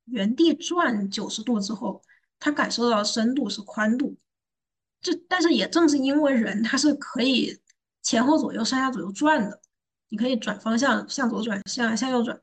[0.08, 2.02] 原地转九十度之后，
[2.40, 4.16] 他感受到深度是宽度。
[5.02, 7.58] 这但是也正是因为人他是可以
[8.02, 9.62] 前后左右、上下左右转的，
[10.10, 12.40] 你可以转方向，向左转，向向右转，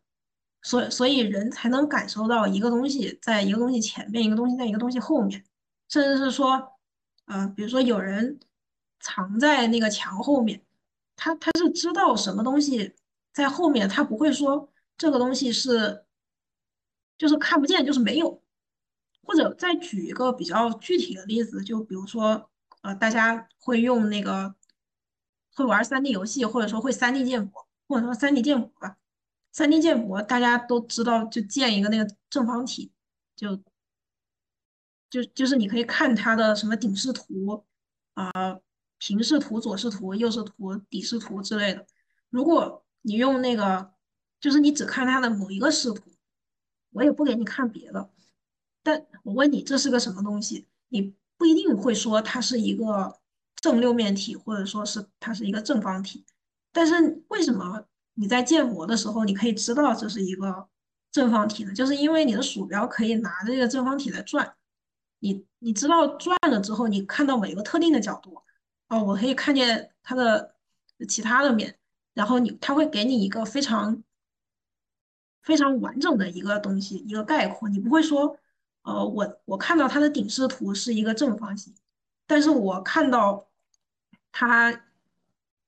[0.62, 5.44] 所所以人才能感受到一个东西在一个东西前面，一个东西在一个东西后面，
[5.88, 6.72] 甚至是说，
[7.26, 8.38] 呃，比如说有人
[9.00, 10.62] 藏在那个墙后面，
[11.16, 12.94] 他他是知道什么东西
[13.32, 16.04] 在后面，他不会说这个东西是
[17.18, 18.42] 就是看不见，就是没有。
[19.22, 22.50] 或者再举一个比较具体的例子，就比如说，
[22.82, 24.54] 呃，大家会用那个
[25.54, 28.98] 会玩三 D 游戏，或者说会三 D 建模，或者说三 D 建模吧。
[29.50, 32.92] 三 D 建模大家都知道，就建一个那个正方体，
[33.34, 33.56] 就
[35.08, 37.64] 就就是你可以看它的什么顶视图
[38.12, 38.30] 啊、
[38.98, 41.86] 平视图、左视图、右视图、底视图之类的。
[42.28, 43.94] 如果你用那个，
[44.38, 46.10] 就是你只看它的某一个视图，
[46.94, 48.08] 我也不给你看别的。
[48.82, 50.66] 但我问你，这是个什么东西？
[50.88, 53.18] 你不一定会说它是一个
[53.56, 56.24] 正六面体，或者说是它是一个正方体。
[56.72, 60.68] 但是为什么你在建模的时候，你可以知道这是一个
[61.10, 61.72] 正方体呢？
[61.72, 64.54] 就是因为你的鼠标可以拿着这个正方体来转。
[65.18, 68.42] 你你知道转了之后，你看到每个特定的角度，
[68.88, 70.54] 哦，我可以看见它的
[71.08, 71.78] 其他的面，
[72.12, 74.02] 然后你它会给你一个非常
[75.44, 77.68] 非常完整的一个东西，一个概括。
[77.68, 78.36] 你不会说。
[78.86, 81.74] 呃，我我看到它的顶视图是一个正方形，
[82.26, 83.48] 但是我看到
[84.30, 84.70] 它，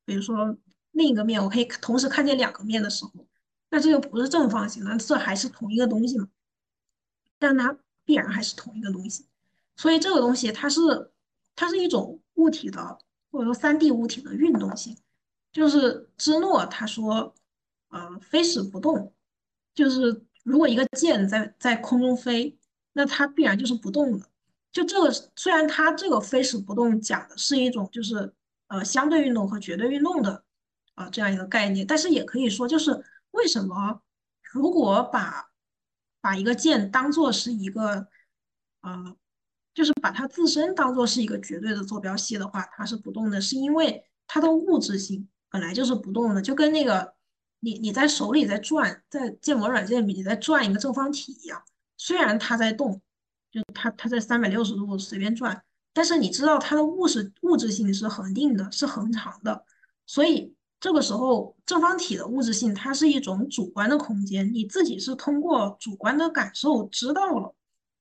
[0.05, 0.55] 比如说
[0.91, 3.13] 另一个面，我可以同时看见两个面的时候，
[3.71, 6.29] 那这就不是正方形了，这还是同一个东西嘛？
[7.39, 9.25] 但它必然还是同一个东西，
[9.77, 11.11] 所以这个东西它是
[11.55, 12.99] 它是一种物体的
[13.31, 14.95] 或者说三 D 物体的运动性，
[15.53, 17.35] 就是芝诺他说，
[17.89, 19.15] 呃，飞时不动，
[19.77, 22.59] 就是如果一个箭在在空中飞。
[22.99, 24.27] 那它必然就是不动的。
[24.73, 28.33] 就这个，虽然它这个飞是不动讲的是一种就是
[28.69, 30.43] 呃相对运动和绝对运动的
[30.95, 34.01] 啊这样一个概念，但是也可以说就是为什么
[34.51, 35.51] 如果把
[36.23, 38.09] 把一个键当做是一个
[38.81, 39.15] 呃
[39.75, 47.13] 就是把它自身当做是一个绝对的坐标系的话，它是不动的，是因为它的物质性本来就是不动的，就跟那个
[47.67, 51.61] 你你在手里在转，在建模软件里你在转一个正方体一样。
[51.97, 53.03] 虽然它在动，
[53.51, 55.61] 就它它在三百六十度随便转，
[55.93, 59.65] 但是你知道它的物质物质性是恒定的，是恒长的，
[60.07, 67.53] 所以这个时候正方体的物质性它是一种主观的空间，你自己是通过主观的感受知道了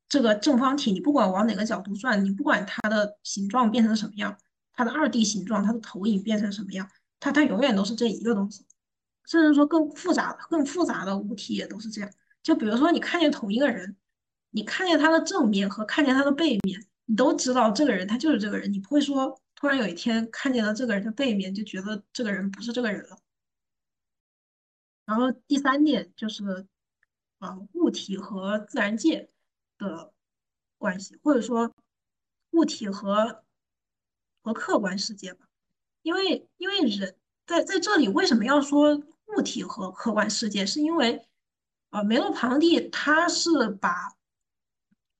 [0.08, 4.38] 这个正方体，你不管往哪个角度转，你不管它的形状变成什么样，
[4.74, 6.88] 它的二 D 形状，它的投影变成什么样，
[7.20, 8.64] 它它永远都是这一个东西，
[9.28, 12.10] 甚至说更复杂的更复杂的物体也都是这样。
[12.44, 13.96] 就比如说，你看见同一个人，
[14.52, 23.18] 你看见他的正面和看见他的背面，你都知道这个人他就是这个人，你不会说突然有一天看见了这个人的背面就觉得这个人不是这个人了。
[25.06, 26.68] 然后第三点就是，
[27.40, 29.30] 呃，物体和自然界
[29.78, 30.12] 的
[30.78, 31.74] 关系，或者说
[32.52, 33.44] 物体和
[34.44, 35.48] 和客观世界吧，
[36.04, 41.28] 因为因为人在在这里为什么要说物体和客观世界，是因为。
[41.92, 43.90] 呃，梅洛庞蒂他是把，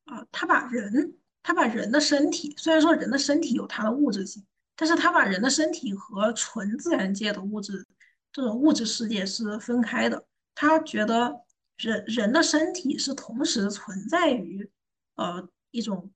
[0.04, 7.88] 啊，他把人，他把人的身体，虽然说人的身体有它的物质性，但是他把人的身体和纯自然界的物质，
[8.34, 10.26] 这种物质世界是分开的。
[10.54, 11.46] 他觉得
[11.78, 14.70] 人人的身体是同时存在于，
[15.16, 16.12] 呃，一种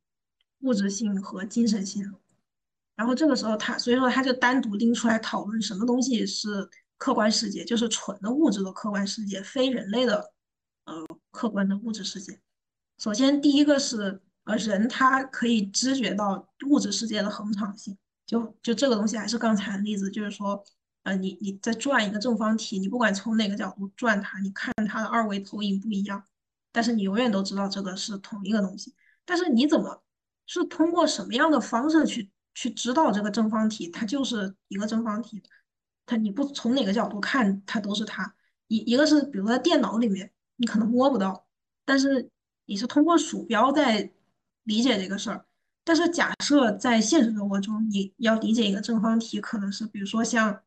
[0.61, 2.13] 物质性和精神性。
[2.97, 10.31] 然后这个时候他，所以说他就单独拎出来讨论什么东西是客观世界，就是纯的物质的客观世界，非人类的。
[10.85, 12.39] 呃，客观的物质世界，
[12.97, 20.63] 首先第一个是呃，人他可以知觉到物质世界的恒常性，就就这个东西还是刚才的例子，就是说，
[21.03, 26.23] 呃，你你在转一个正方体，你不管从哪个角度转它，你看它的二维投影不一样，
[26.71, 28.95] 但是你永远都知道这个是同一个东西。
[29.25, 30.01] 但是你怎么
[30.47, 35.43] 是通过什么样的方式去去知道这个正方体它就是一个正方体？
[36.09, 38.33] 它你不从哪个角度看它都是它。
[38.67, 40.31] 一一个是比如在电脑里面。
[40.61, 41.47] 你可能摸不到，
[41.85, 42.29] 但是
[42.65, 44.11] 你是通过鼠标在
[44.65, 45.45] 理解这个事儿。
[45.85, 50.61] 但是假设在现实生活中，你要理解一个正方体，可能是比如说像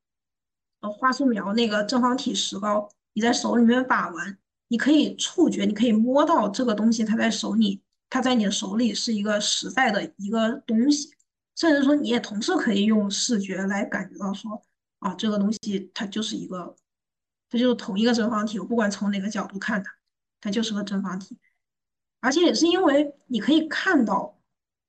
[0.80, 4.38] 呃画素描那个正方体石膏，你在手里面把玩，
[4.68, 11.10] 你可以触觉，你可以摸到这个东西，它在手里，它在你的手里是一个实在的一个东西。
[11.54, 14.62] 甚至说，你也同时可以用视觉来感觉到说，
[15.02, 16.74] 啊，这个东西它就是一个。
[17.50, 19.92] 它就是同一个正方体，我不管从哪个角度看它，
[20.40, 21.38] 它就是个正方体。
[22.20, 24.40] 而且也是因为你可以看到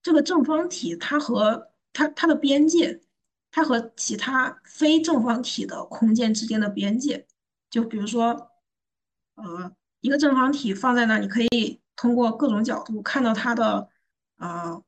[0.01, 3.01] 这个正方体，它和它它的边界，
[3.51, 7.27] 它和其他非正方体的空间之间的边界。
[7.69, 8.49] 就比如说，
[9.35, 13.89] 呃，一个正方体放在那，你可以通过各种角度看到它的，
[14.37, 14.81] 呃，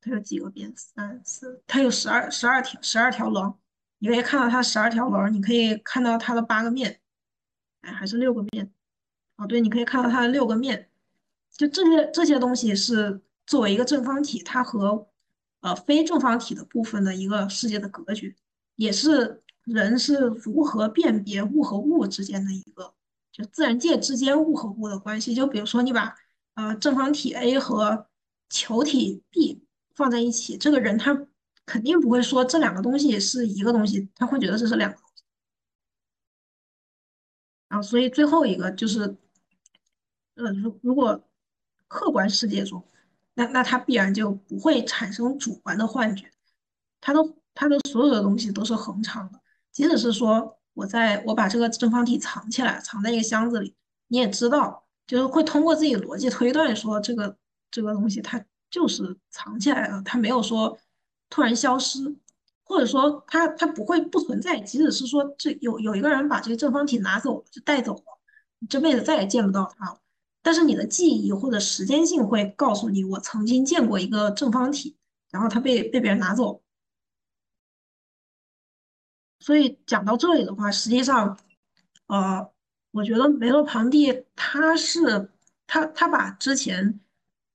[0.00, 0.74] 它有几个边？
[0.76, 3.56] 三四，它有十二十二条十二条棱，
[4.04, 7.00] 你可以看到它十二条棱，你可以看到它的八个面，
[7.80, 8.70] 哎，还是六个面？
[9.36, 10.90] 哦，对，你可以看到它的六个面。
[11.56, 15.08] 就这些这些东西是作为一个正方体，它和
[15.60, 18.36] 呃非正方体的部分的一个世界的格局，
[18.76, 22.92] 也是人是如何辨别物和物之间的一个，
[23.32, 25.34] 就自然界之间物和物的关系。
[25.34, 26.14] 就比如说你把
[26.56, 28.06] 呃正方体 A 和
[28.50, 31.26] 球体 B 放在一起，这个人他
[31.66, 35.22] 肯定不会说这两个东西是一个东西，他会觉得这是两个东西。
[37.68, 39.16] 啊，所以最后一个就是，
[40.34, 41.28] 呃，如如果
[41.88, 42.86] 客观世界中，
[43.34, 46.30] 那那它必然就不会产生主观的幻觉，
[47.00, 47.20] 它的
[47.54, 49.40] 它的所有的东西都是恒常的。
[49.72, 53.74] 即使是说我在我把这个正方体藏起来，藏在一个箱子里，
[54.08, 57.36] 你也知道，就是会通过自己逻辑推断说这个
[57.70, 60.78] 这个东西它就是藏起来了，它没有说
[61.34, 61.98] 突然消失，
[62.62, 64.60] 或者说它它不会不存在。
[64.60, 68.04] 即使是说这有有一个人把这个正方体拿走，就带走了，
[68.60, 70.00] 你这辈子再也见不到它了。
[70.42, 74.96] 但是你的记忆或者时间性会告诉你，我曾经见过一个正方体，
[75.32, 76.62] 然后它被被别人拿走。
[79.40, 81.36] 所以讲到这里的话，实际上，
[82.06, 82.48] 呃，
[82.92, 85.32] 我觉得梅洛庞蒂他是
[85.66, 87.00] 他他把之前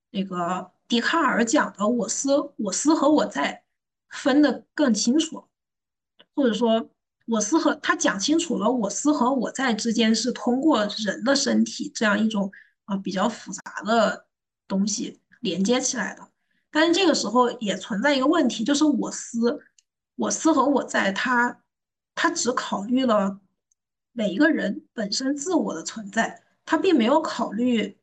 [0.09, 3.63] 那个笛卡尔讲的我思我思和我在
[4.09, 5.45] 分得更清楚，
[6.35, 6.89] 或者说
[7.25, 12.51] 我思和他讲清楚了我思和我在之间是通过人的身体这样一种。
[12.89, 14.25] 啊，比较复杂的
[14.67, 16.27] 东西连接起来的，
[16.71, 19.61] 但是这个时候也存在一个问题，就是我思，
[20.15, 21.61] 我思和我在，他
[22.15, 23.39] 他只考虑了
[24.11, 27.95] 每一个人本身自我的存在，他并没有考虑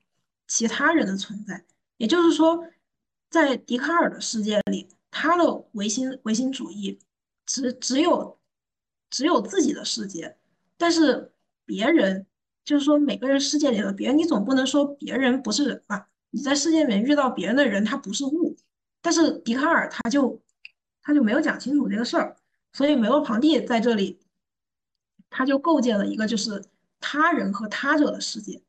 [0.47, 1.65] 其他人的存在。
[1.97, 2.65] 也就是说，
[3.29, 4.89] 在笛卡尔的世界里，
[5.19, 6.99] 他的唯心唯心主义
[7.47, 8.39] 只只有
[9.09, 10.37] 只有自己的世界，
[10.77, 11.33] 但是
[11.65, 12.27] 别人。
[12.67, 16.09] 就是说，每个人世界里的别人，你总不能说别人不是人吧？
[16.31, 18.57] 你在世界里面遇到别人的人，他不是物。
[19.01, 20.43] 但是笛卡尔他就
[21.01, 22.37] 他就没有讲清楚这个事儿，
[22.73, 24.19] 所以梅洛庞蒂在这里
[25.31, 26.61] 他就构建了一个就是
[26.99, 28.61] 他人和他者的世界，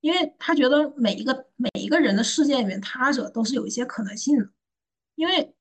[0.00, 4.48] 因为他觉得每一个每一个人的世界里面，他者都是有一些可能性的，
[5.16, 5.52] 因为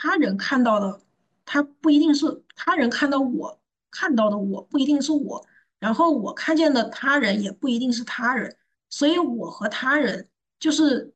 [0.00, 1.00] 他人看到的
[1.44, 5.44] 他不一定是他人看到我看到的我不一定是我。
[5.80, 8.56] 然后我看见的他人也不一定是他人，
[8.88, 10.28] 所以我和他人
[10.60, 11.12] 就是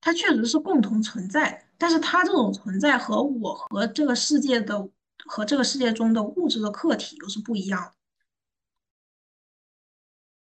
[0.00, 4.90] 他确实是共同存在，但是他这种存在和我和这个世界的
[5.26, 7.92] 和这个世界中的物质的客体又是不一样的。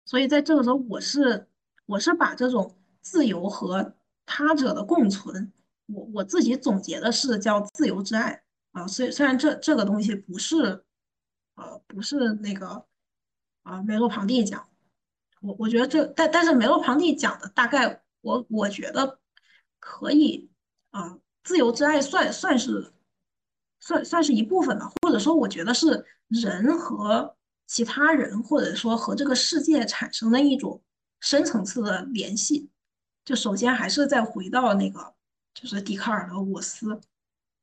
[0.05, 1.49] 所以在这个时候，我是
[1.87, 3.95] 我是把这种自由和
[4.27, 5.53] 他者的共存，
[5.93, 8.87] 我我自己总结的是叫自由之爱啊。
[8.87, 10.85] 虽虽然这这个东西不是。
[11.57, 12.87] 呃，不是那个
[13.65, 14.67] 啊，梅洛庞蒂讲，
[15.43, 19.19] 我我觉得这，但但是梅洛庞蒂讲的大概，我我觉得
[19.79, 20.49] 可以
[20.91, 22.95] 啊，自由之爱算算是
[23.79, 27.37] 算算是一部分吧，或者说我觉得是人和
[27.67, 30.83] 其他人，或者说和这个世界产生的一种
[31.21, 32.71] 深层次的联系。
[33.27, 35.15] 就首先还是再回到那个，
[35.61, 37.01] 就是笛卡尔的我思，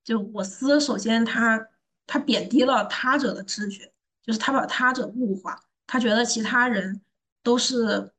[0.04, 1.68] 就我思，首先他。
[2.10, 3.92] 他贬低了他者的知觉，
[4.24, 7.02] 就是他把他者物化，他觉得其他人
[7.44, 8.14] 都是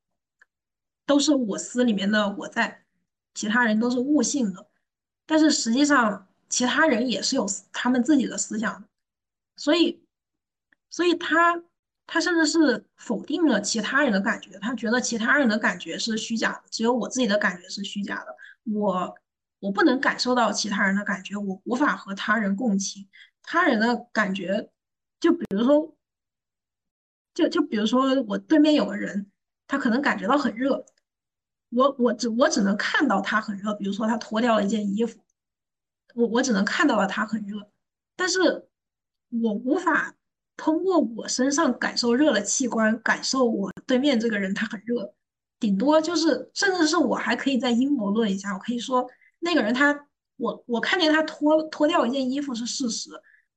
[1.07, 2.85] 都是我思里面的我在，
[3.33, 4.69] 其他人都是物性的，
[5.25, 8.87] 但是实际上其他人也是有他们自己的思想的，
[9.57, 10.05] 所以
[10.91, 11.63] 所以他
[12.07, 19.17] 他甚至是否定了其他人的感觉，他觉得其他人的感觉是虚假的，只有我自己的感觉是虚假的，我
[19.61, 23.09] 我不能感受到其他人的感觉，我无法和他人共情。
[23.43, 24.71] 他人的感觉，
[25.19, 25.97] 就比如说，
[27.35, 29.31] 就就比如说，我对面有个人，
[29.67, 30.85] 他可能感觉到很热，
[31.71, 35.19] 我我只我只能看到他很热，比如说他脱掉了一件衣服，
[36.15, 37.71] 我我只能看到了他很热，
[38.17, 38.69] 但是
[39.31, 40.15] 我无法
[40.57, 45.15] 通过我身上感受热的器官感受我对面这个人他很热，
[45.59, 49.09] 顶多就是甚至是我还可以再阴谋论一下，我可以说
[49.41, 53.11] 那个人他我我看见他脱脱掉一件衣服是事实。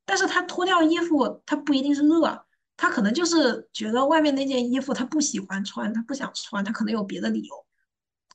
[0.04, 7.66] 但是他脱掉衣服，他不一定是热，他可能就是觉得外面那件衣服他不喜欢穿，他不想穿，他可能有别的理由。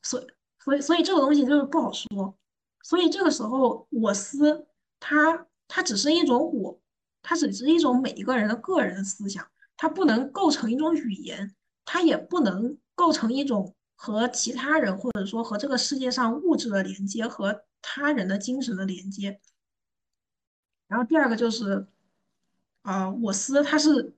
[0.03, 0.25] 所，
[0.65, 2.35] 所以，所以这个东西就是不好说。
[2.83, 4.67] 所以这个时候，我思
[5.01, 6.81] 他它只是一种我，
[7.21, 19.41] 它只是一种每一个人的个人思想，它不能构成一种语言，它也不能构成一种和其他人或者说和这个世界上物质的连接和他人的精神的连接。
[20.87, 21.89] 然后第二个就是，
[22.83, 24.15] 啊，我思它是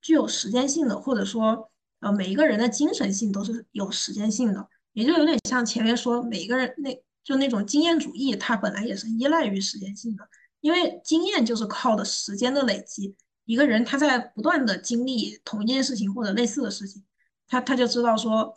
[0.00, 10.28] 具有时间性的，或者说，呃，每一个人的精神性都是有时间性的，也就有点像前面说每一个人那就那种经验主义，它本来也是依赖于时间性的，
[10.60, 13.16] 因为经验就是靠的时间的累积。
[13.44, 17.04] 一个人他在不断的经历同一件事情或者类似的事情，
[17.48, 18.56] 他他就知道说，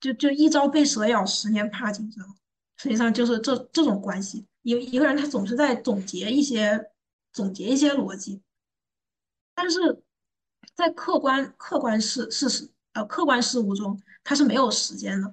[0.00, 2.24] 就就一朝被蛇咬，十年怕井绳，
[2.76, 4.46] 实际上就是这这种关系。
[4.62, 6.90] 一一个人他总是在总结一些。
[7.32, 8.42] 总结一些逻辑，
[9.54, 10.02] 但是
[10.74, 15.32] 在客观客观事事实呃客观事物中，他是没有时间的。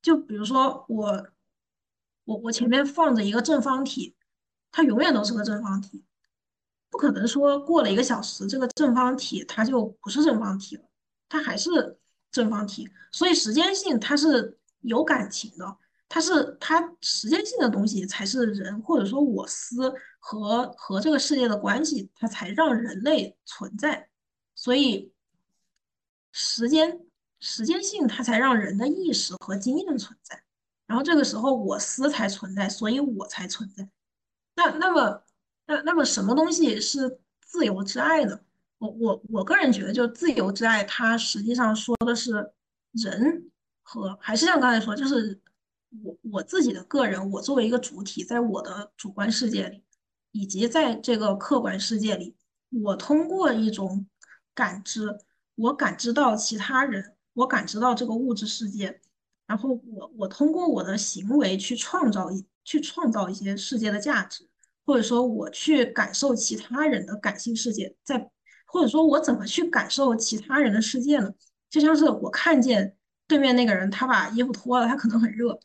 [0.00, 1.26] 就比如说我
[2.26, 4.14] 我我前面放着一个正方体，
[4.70, 6.04] 它永远都是个正方体，
[6.90, 10.84] 不可能说过了一个小时，这个正方体它就不是正方体了，
[11.28, 11.98] 它还是
[12.30, 12.88] 正方体。
[13.12, 15.76] 所以时间性它是有感情的。
[16.08, 24.08] 它是它时间性的东西才是人或者说我思和和这个世界的关系，它才让人类存在。
[24.54, 25.12] 所以
[26.30, 27.00] 时间
[27.40, 30.44] 时间性它才让人的意识和经验存在。
[30.86, 33.88] 然后这个时候我思才存在，所以我才存在。
[34.54, 35.24] 那那么
[35.66, 38.38] 那那么什么东西是自由之爱呢？
[38.78, 42.52] 我我我个人觉得，就自由之爱，它实际上说的是
[42.92, 43.50] 人
[43.82, 45.40] 和还是像刚才说，就是。
[46.02, 49.82] 我我自己的个人，我作为一个主体，在我的主观世界里，
[50.32, 52.36] 以及在这个客观世界里，
[52.82, 54.06] 我通过一种
[54.52, 55.16] 感知，
[55.54, 59.00] 我感知到其他人，我感知到这个物质世界，
[59.46, 64.46] 然后我我通过我的行为去创造一去创造一些世界的价值，
[64.84, 68.28] 或者说我去感受其他人的感性世界，在
[68.76, 71.32] 或者说我怎么去感受其他人的世界呢？
[71.70, 72.94] 就像是我看见
[73.26, 75.58] 对面那个人，他把衣服脱了，他可能很热。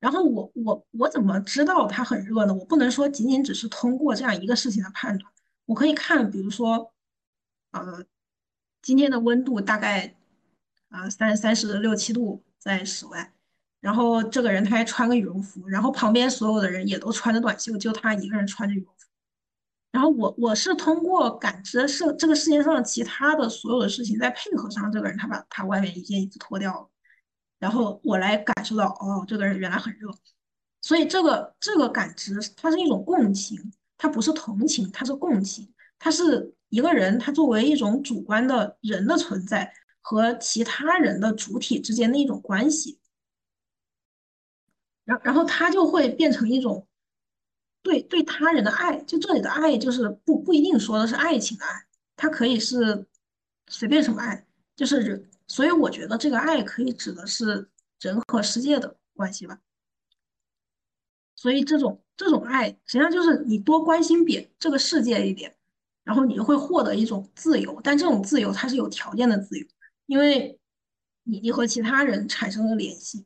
[0.00, 2.54] 然后我我我怎么知道他很热呢？
[2.54, 5.30] 我不能说仅仅只是通过这样一个事情的判断，
[5.66, 6.94] 我可以看，比如说，
[7.72, 8.02] 呃，
[8.80, 10.14] 今天的温度大概
[10.88, 13.34] 啊三三十六七度在室外，
[13.80, 19.05] 然后这个人他还穿个羽绒服，然后旁边所有的人也都穿着短袖，就他一个人穿着羽绒服。
[19.96, 26.90] 然后我我是通过感知世这个世界上其他的所有的事情，再配合上这个人他把他外面一件衣服脱掉了。
[27.58, 30.10] 然后我来感受到，哦，这个人原来很热，
[30.82, 39.72] 所以这个这个感知，它是一种共情，它不是同情，它是共情，它是一个人，他作为一种主观的人的存在
[40.02, 43.00] 和其他人的主体之间的一种关系，
[45.06, 46.86] 然然后他就会变成一种
[47.86, 53.06] 对对他人的爱，就这里的爱就是不不一定说的是爱情的爱，它可以是
[53.68, 55.30] 随便什么爱，就是人。
[55.46, 57.70] 所以我觉得这个爱可以指的是
[58.00, 59.60] 人和世界的关系吧。
[61.36, 65.54] 所以这种这种爱，实际上就是你多关心别这个世界一点，
[66.02, 67.80] 然后你就会获得一种自由。
[67.84, 69.64] 但这种自由它是有条件的自由，
[70.06, 70.58] 因为
[71.22, 73.24] 你你和其他人产生了联系。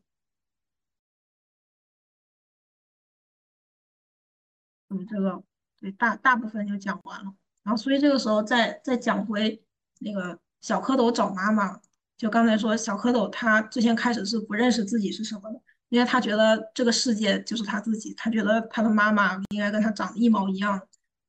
[4.91, 5.43] 嗯，这个
[5.81, 7.33] 对大大部分就讲完了。
[7.63, 9.63] 然后所以这个时候再再讲回
[10.01, 11.81] 那个小蝌蚪找妈妈。
[12.17, 20.79] 就刚才说，小蝌蚪他最先开始是不认识自己是什么的，因为他觉得这个世界就是他自己，他觉得他的妈妈应该跟他长得一毛一样。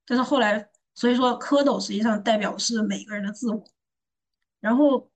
[0.05, 3.64] 但是后来，所以说蝌蚪实际上代表是每个人的自我。
[4.59, 5.09] 然后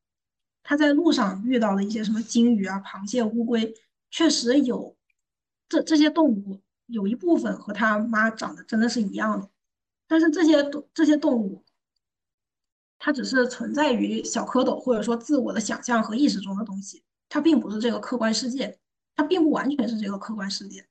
[0.64, 3.74] 他在路上遇到了一些什么鲸鱼啊、螃蟹、乌龟，
[4.10, 4.96] 确实有
[5.68, 9.50] 这这些动物有一部分和他妈长得真的是一样的，
[10.08, 10.64] 但是这些
[10.94, 11.64] 这些动物。
[12.98, 18.80] 它只是存在于小蝌蚪或者说自我的想象和意识中的东西，它并不是这个客观世界，
[19.16, 20.88] 它并不完全是这个客观世界。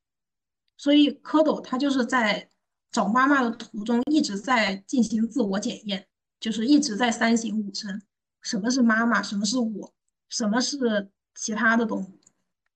[0.77, 2.49] 所以蝌蚪它就是在
[2.93, 6.07] 找妈妈的途中一直在进行自我检验，
[6.39, 8.01] 就是一直在三省吾身：
[8.43, 9.23] 什么是妈妈？
[9.23, 9.93] 什么是我？
[10.29, 12.21] 什么是其他的动物？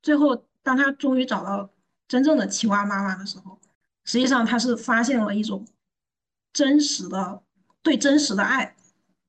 [0.03, 1.71] 最后，当他终于找到
[2.09, 3.61] 真正的青蛙妈妈的时候，
[4.05, 5.65] 实际上他是发现了一种
[6.53, 7.43] 真实的
[7.83, 8.75] 对真实的爱。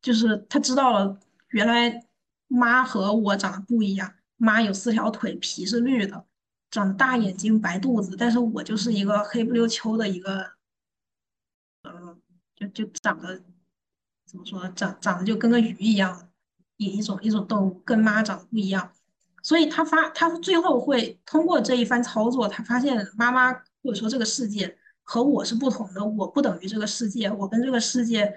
[0.01, 1.19] 就是他知道了，
[1.49, 2.05] 原来
[2.47, 4.13] 妈和我长得不一样。
[4.37, 6.25] 妈有四条腿，皮是绿的，
[6.71, 8.15] 长大眼睛，白肚子。
[8.17, 10.53] 但是我就是一个黑不溜秋的一个，
[11.83, 12.17] 呃，
[12.55, 13.43] 就就长得
[14.25, 16.31] 怎么说，长长得就跟个鱼一样，
[16.77, 18.93] 一一种一种动物，跟妈长得不一样。
[19.41, 28.33] 所以他发他最后会通过这一番操作，他发现妈妈或者说这个世界和我是不同的，我不等于这个世界，我跟这个世界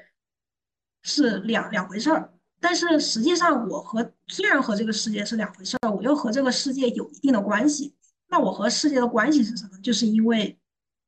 [1.02, 2.32] 是两两回事儿。
[2.60, 7.94] 但是实际上，我和虽然和这个世界是两回事儿，我又和这个世界有一定的关系。
[8.28, 9.70] 那我和世界的关系是什么？
[9.82, 10.56] 就是因为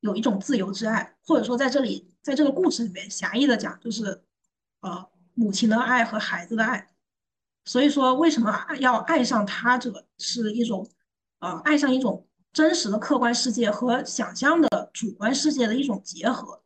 [0.01, 4.21] 有一种自由之爱，或者说在这里，在这个故事里面，狭义的讲，就是
[4.81, 6.89] 呃母亲的爱和孩子的爱。
[7.65, 10.87] 所以说，为什么要爱上他者，是一种
[11.39, 16.61] 呃爱上一种真实的客观世界和想象的主观世界的一种结合。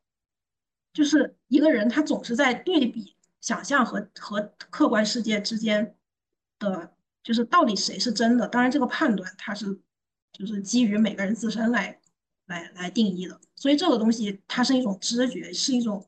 [0.94, 3.16] 就是一个人他总是在对比。
[3.42, 5.96] 想象和和客观世界之间
[6.60, 6.92] 的，
[7.24, 8.46] 就是到底谁是真的？
[8.46, 9.80] 当然，这个判断它是
[10.34, 11.98] 就是基于每个人自身来
[12.48, 13.40] 来来定义的。
[13.56, 16.06] 所以这个东西它是一种知觉，是一种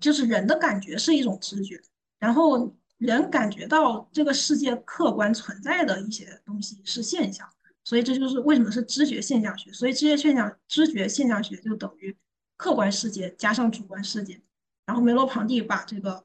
[0.00, 1.80] 就是人的感觉是一种知觉。
[2.18, 7.48] 然后人感觉到这个世界客观存在的一些东西是现象，
[7.82, 9.72] 所以这就是为什么是知觉现象学。
[9.72, 12.16] 所以知觉现象知觉现象学就等于
[12.56, 14.42] 客观世界加上主观世界。
[14.84, 16.24] 然后梅洛庞蒂把这个。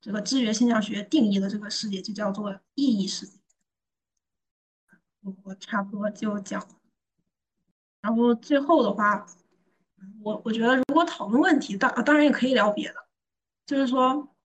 [0.00, 3.36] 这个知觉现象学定义的这个世界就叫做意义世界。
[5.22, 6.68] 我我差不多就讲了。
[8.00, 9.26] 然后最后的话，
[10.22, 12.94] 我我觉得如果讨论问题，当当然也可以聊别的。
[13.66, 14.36] 就是说，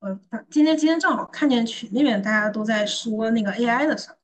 [0.00, 0.20] 呃，
[0.50, 4.16] 今天今天正好看见群里面大家都在说那个 AI 的事儿。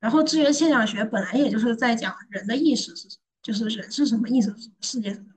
[0.00, 5.28] 然后资源现象学本来也就是在讲人的意识是什么，就是人是什么意识，世界是什么。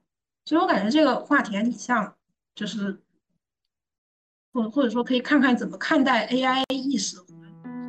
[0.46, 2.16] 所以我感觉这个话题还挺像，
[2.56, 3.00] 就是。
[4.54, 7.18] 或或者说可以看看怎么看待 AI 意识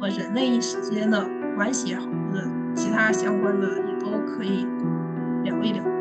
[0.00, 2.44] 和人类意识之间的关系也好，或者
[2.74, 4.64] 其他相关的也都可以
[5.44, 5.95] 聊一聊。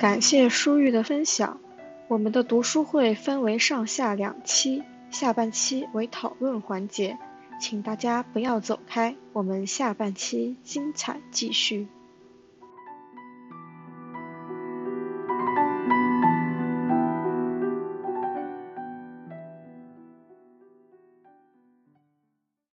[0.00, 1.60] 感谢舒玉的分享。
[2.08, 7.18] 我们的读书会分为上下两期，下半期为讨论环节，
[7.60, 11.86] 请大家不要走开，我们下半期精彩继续。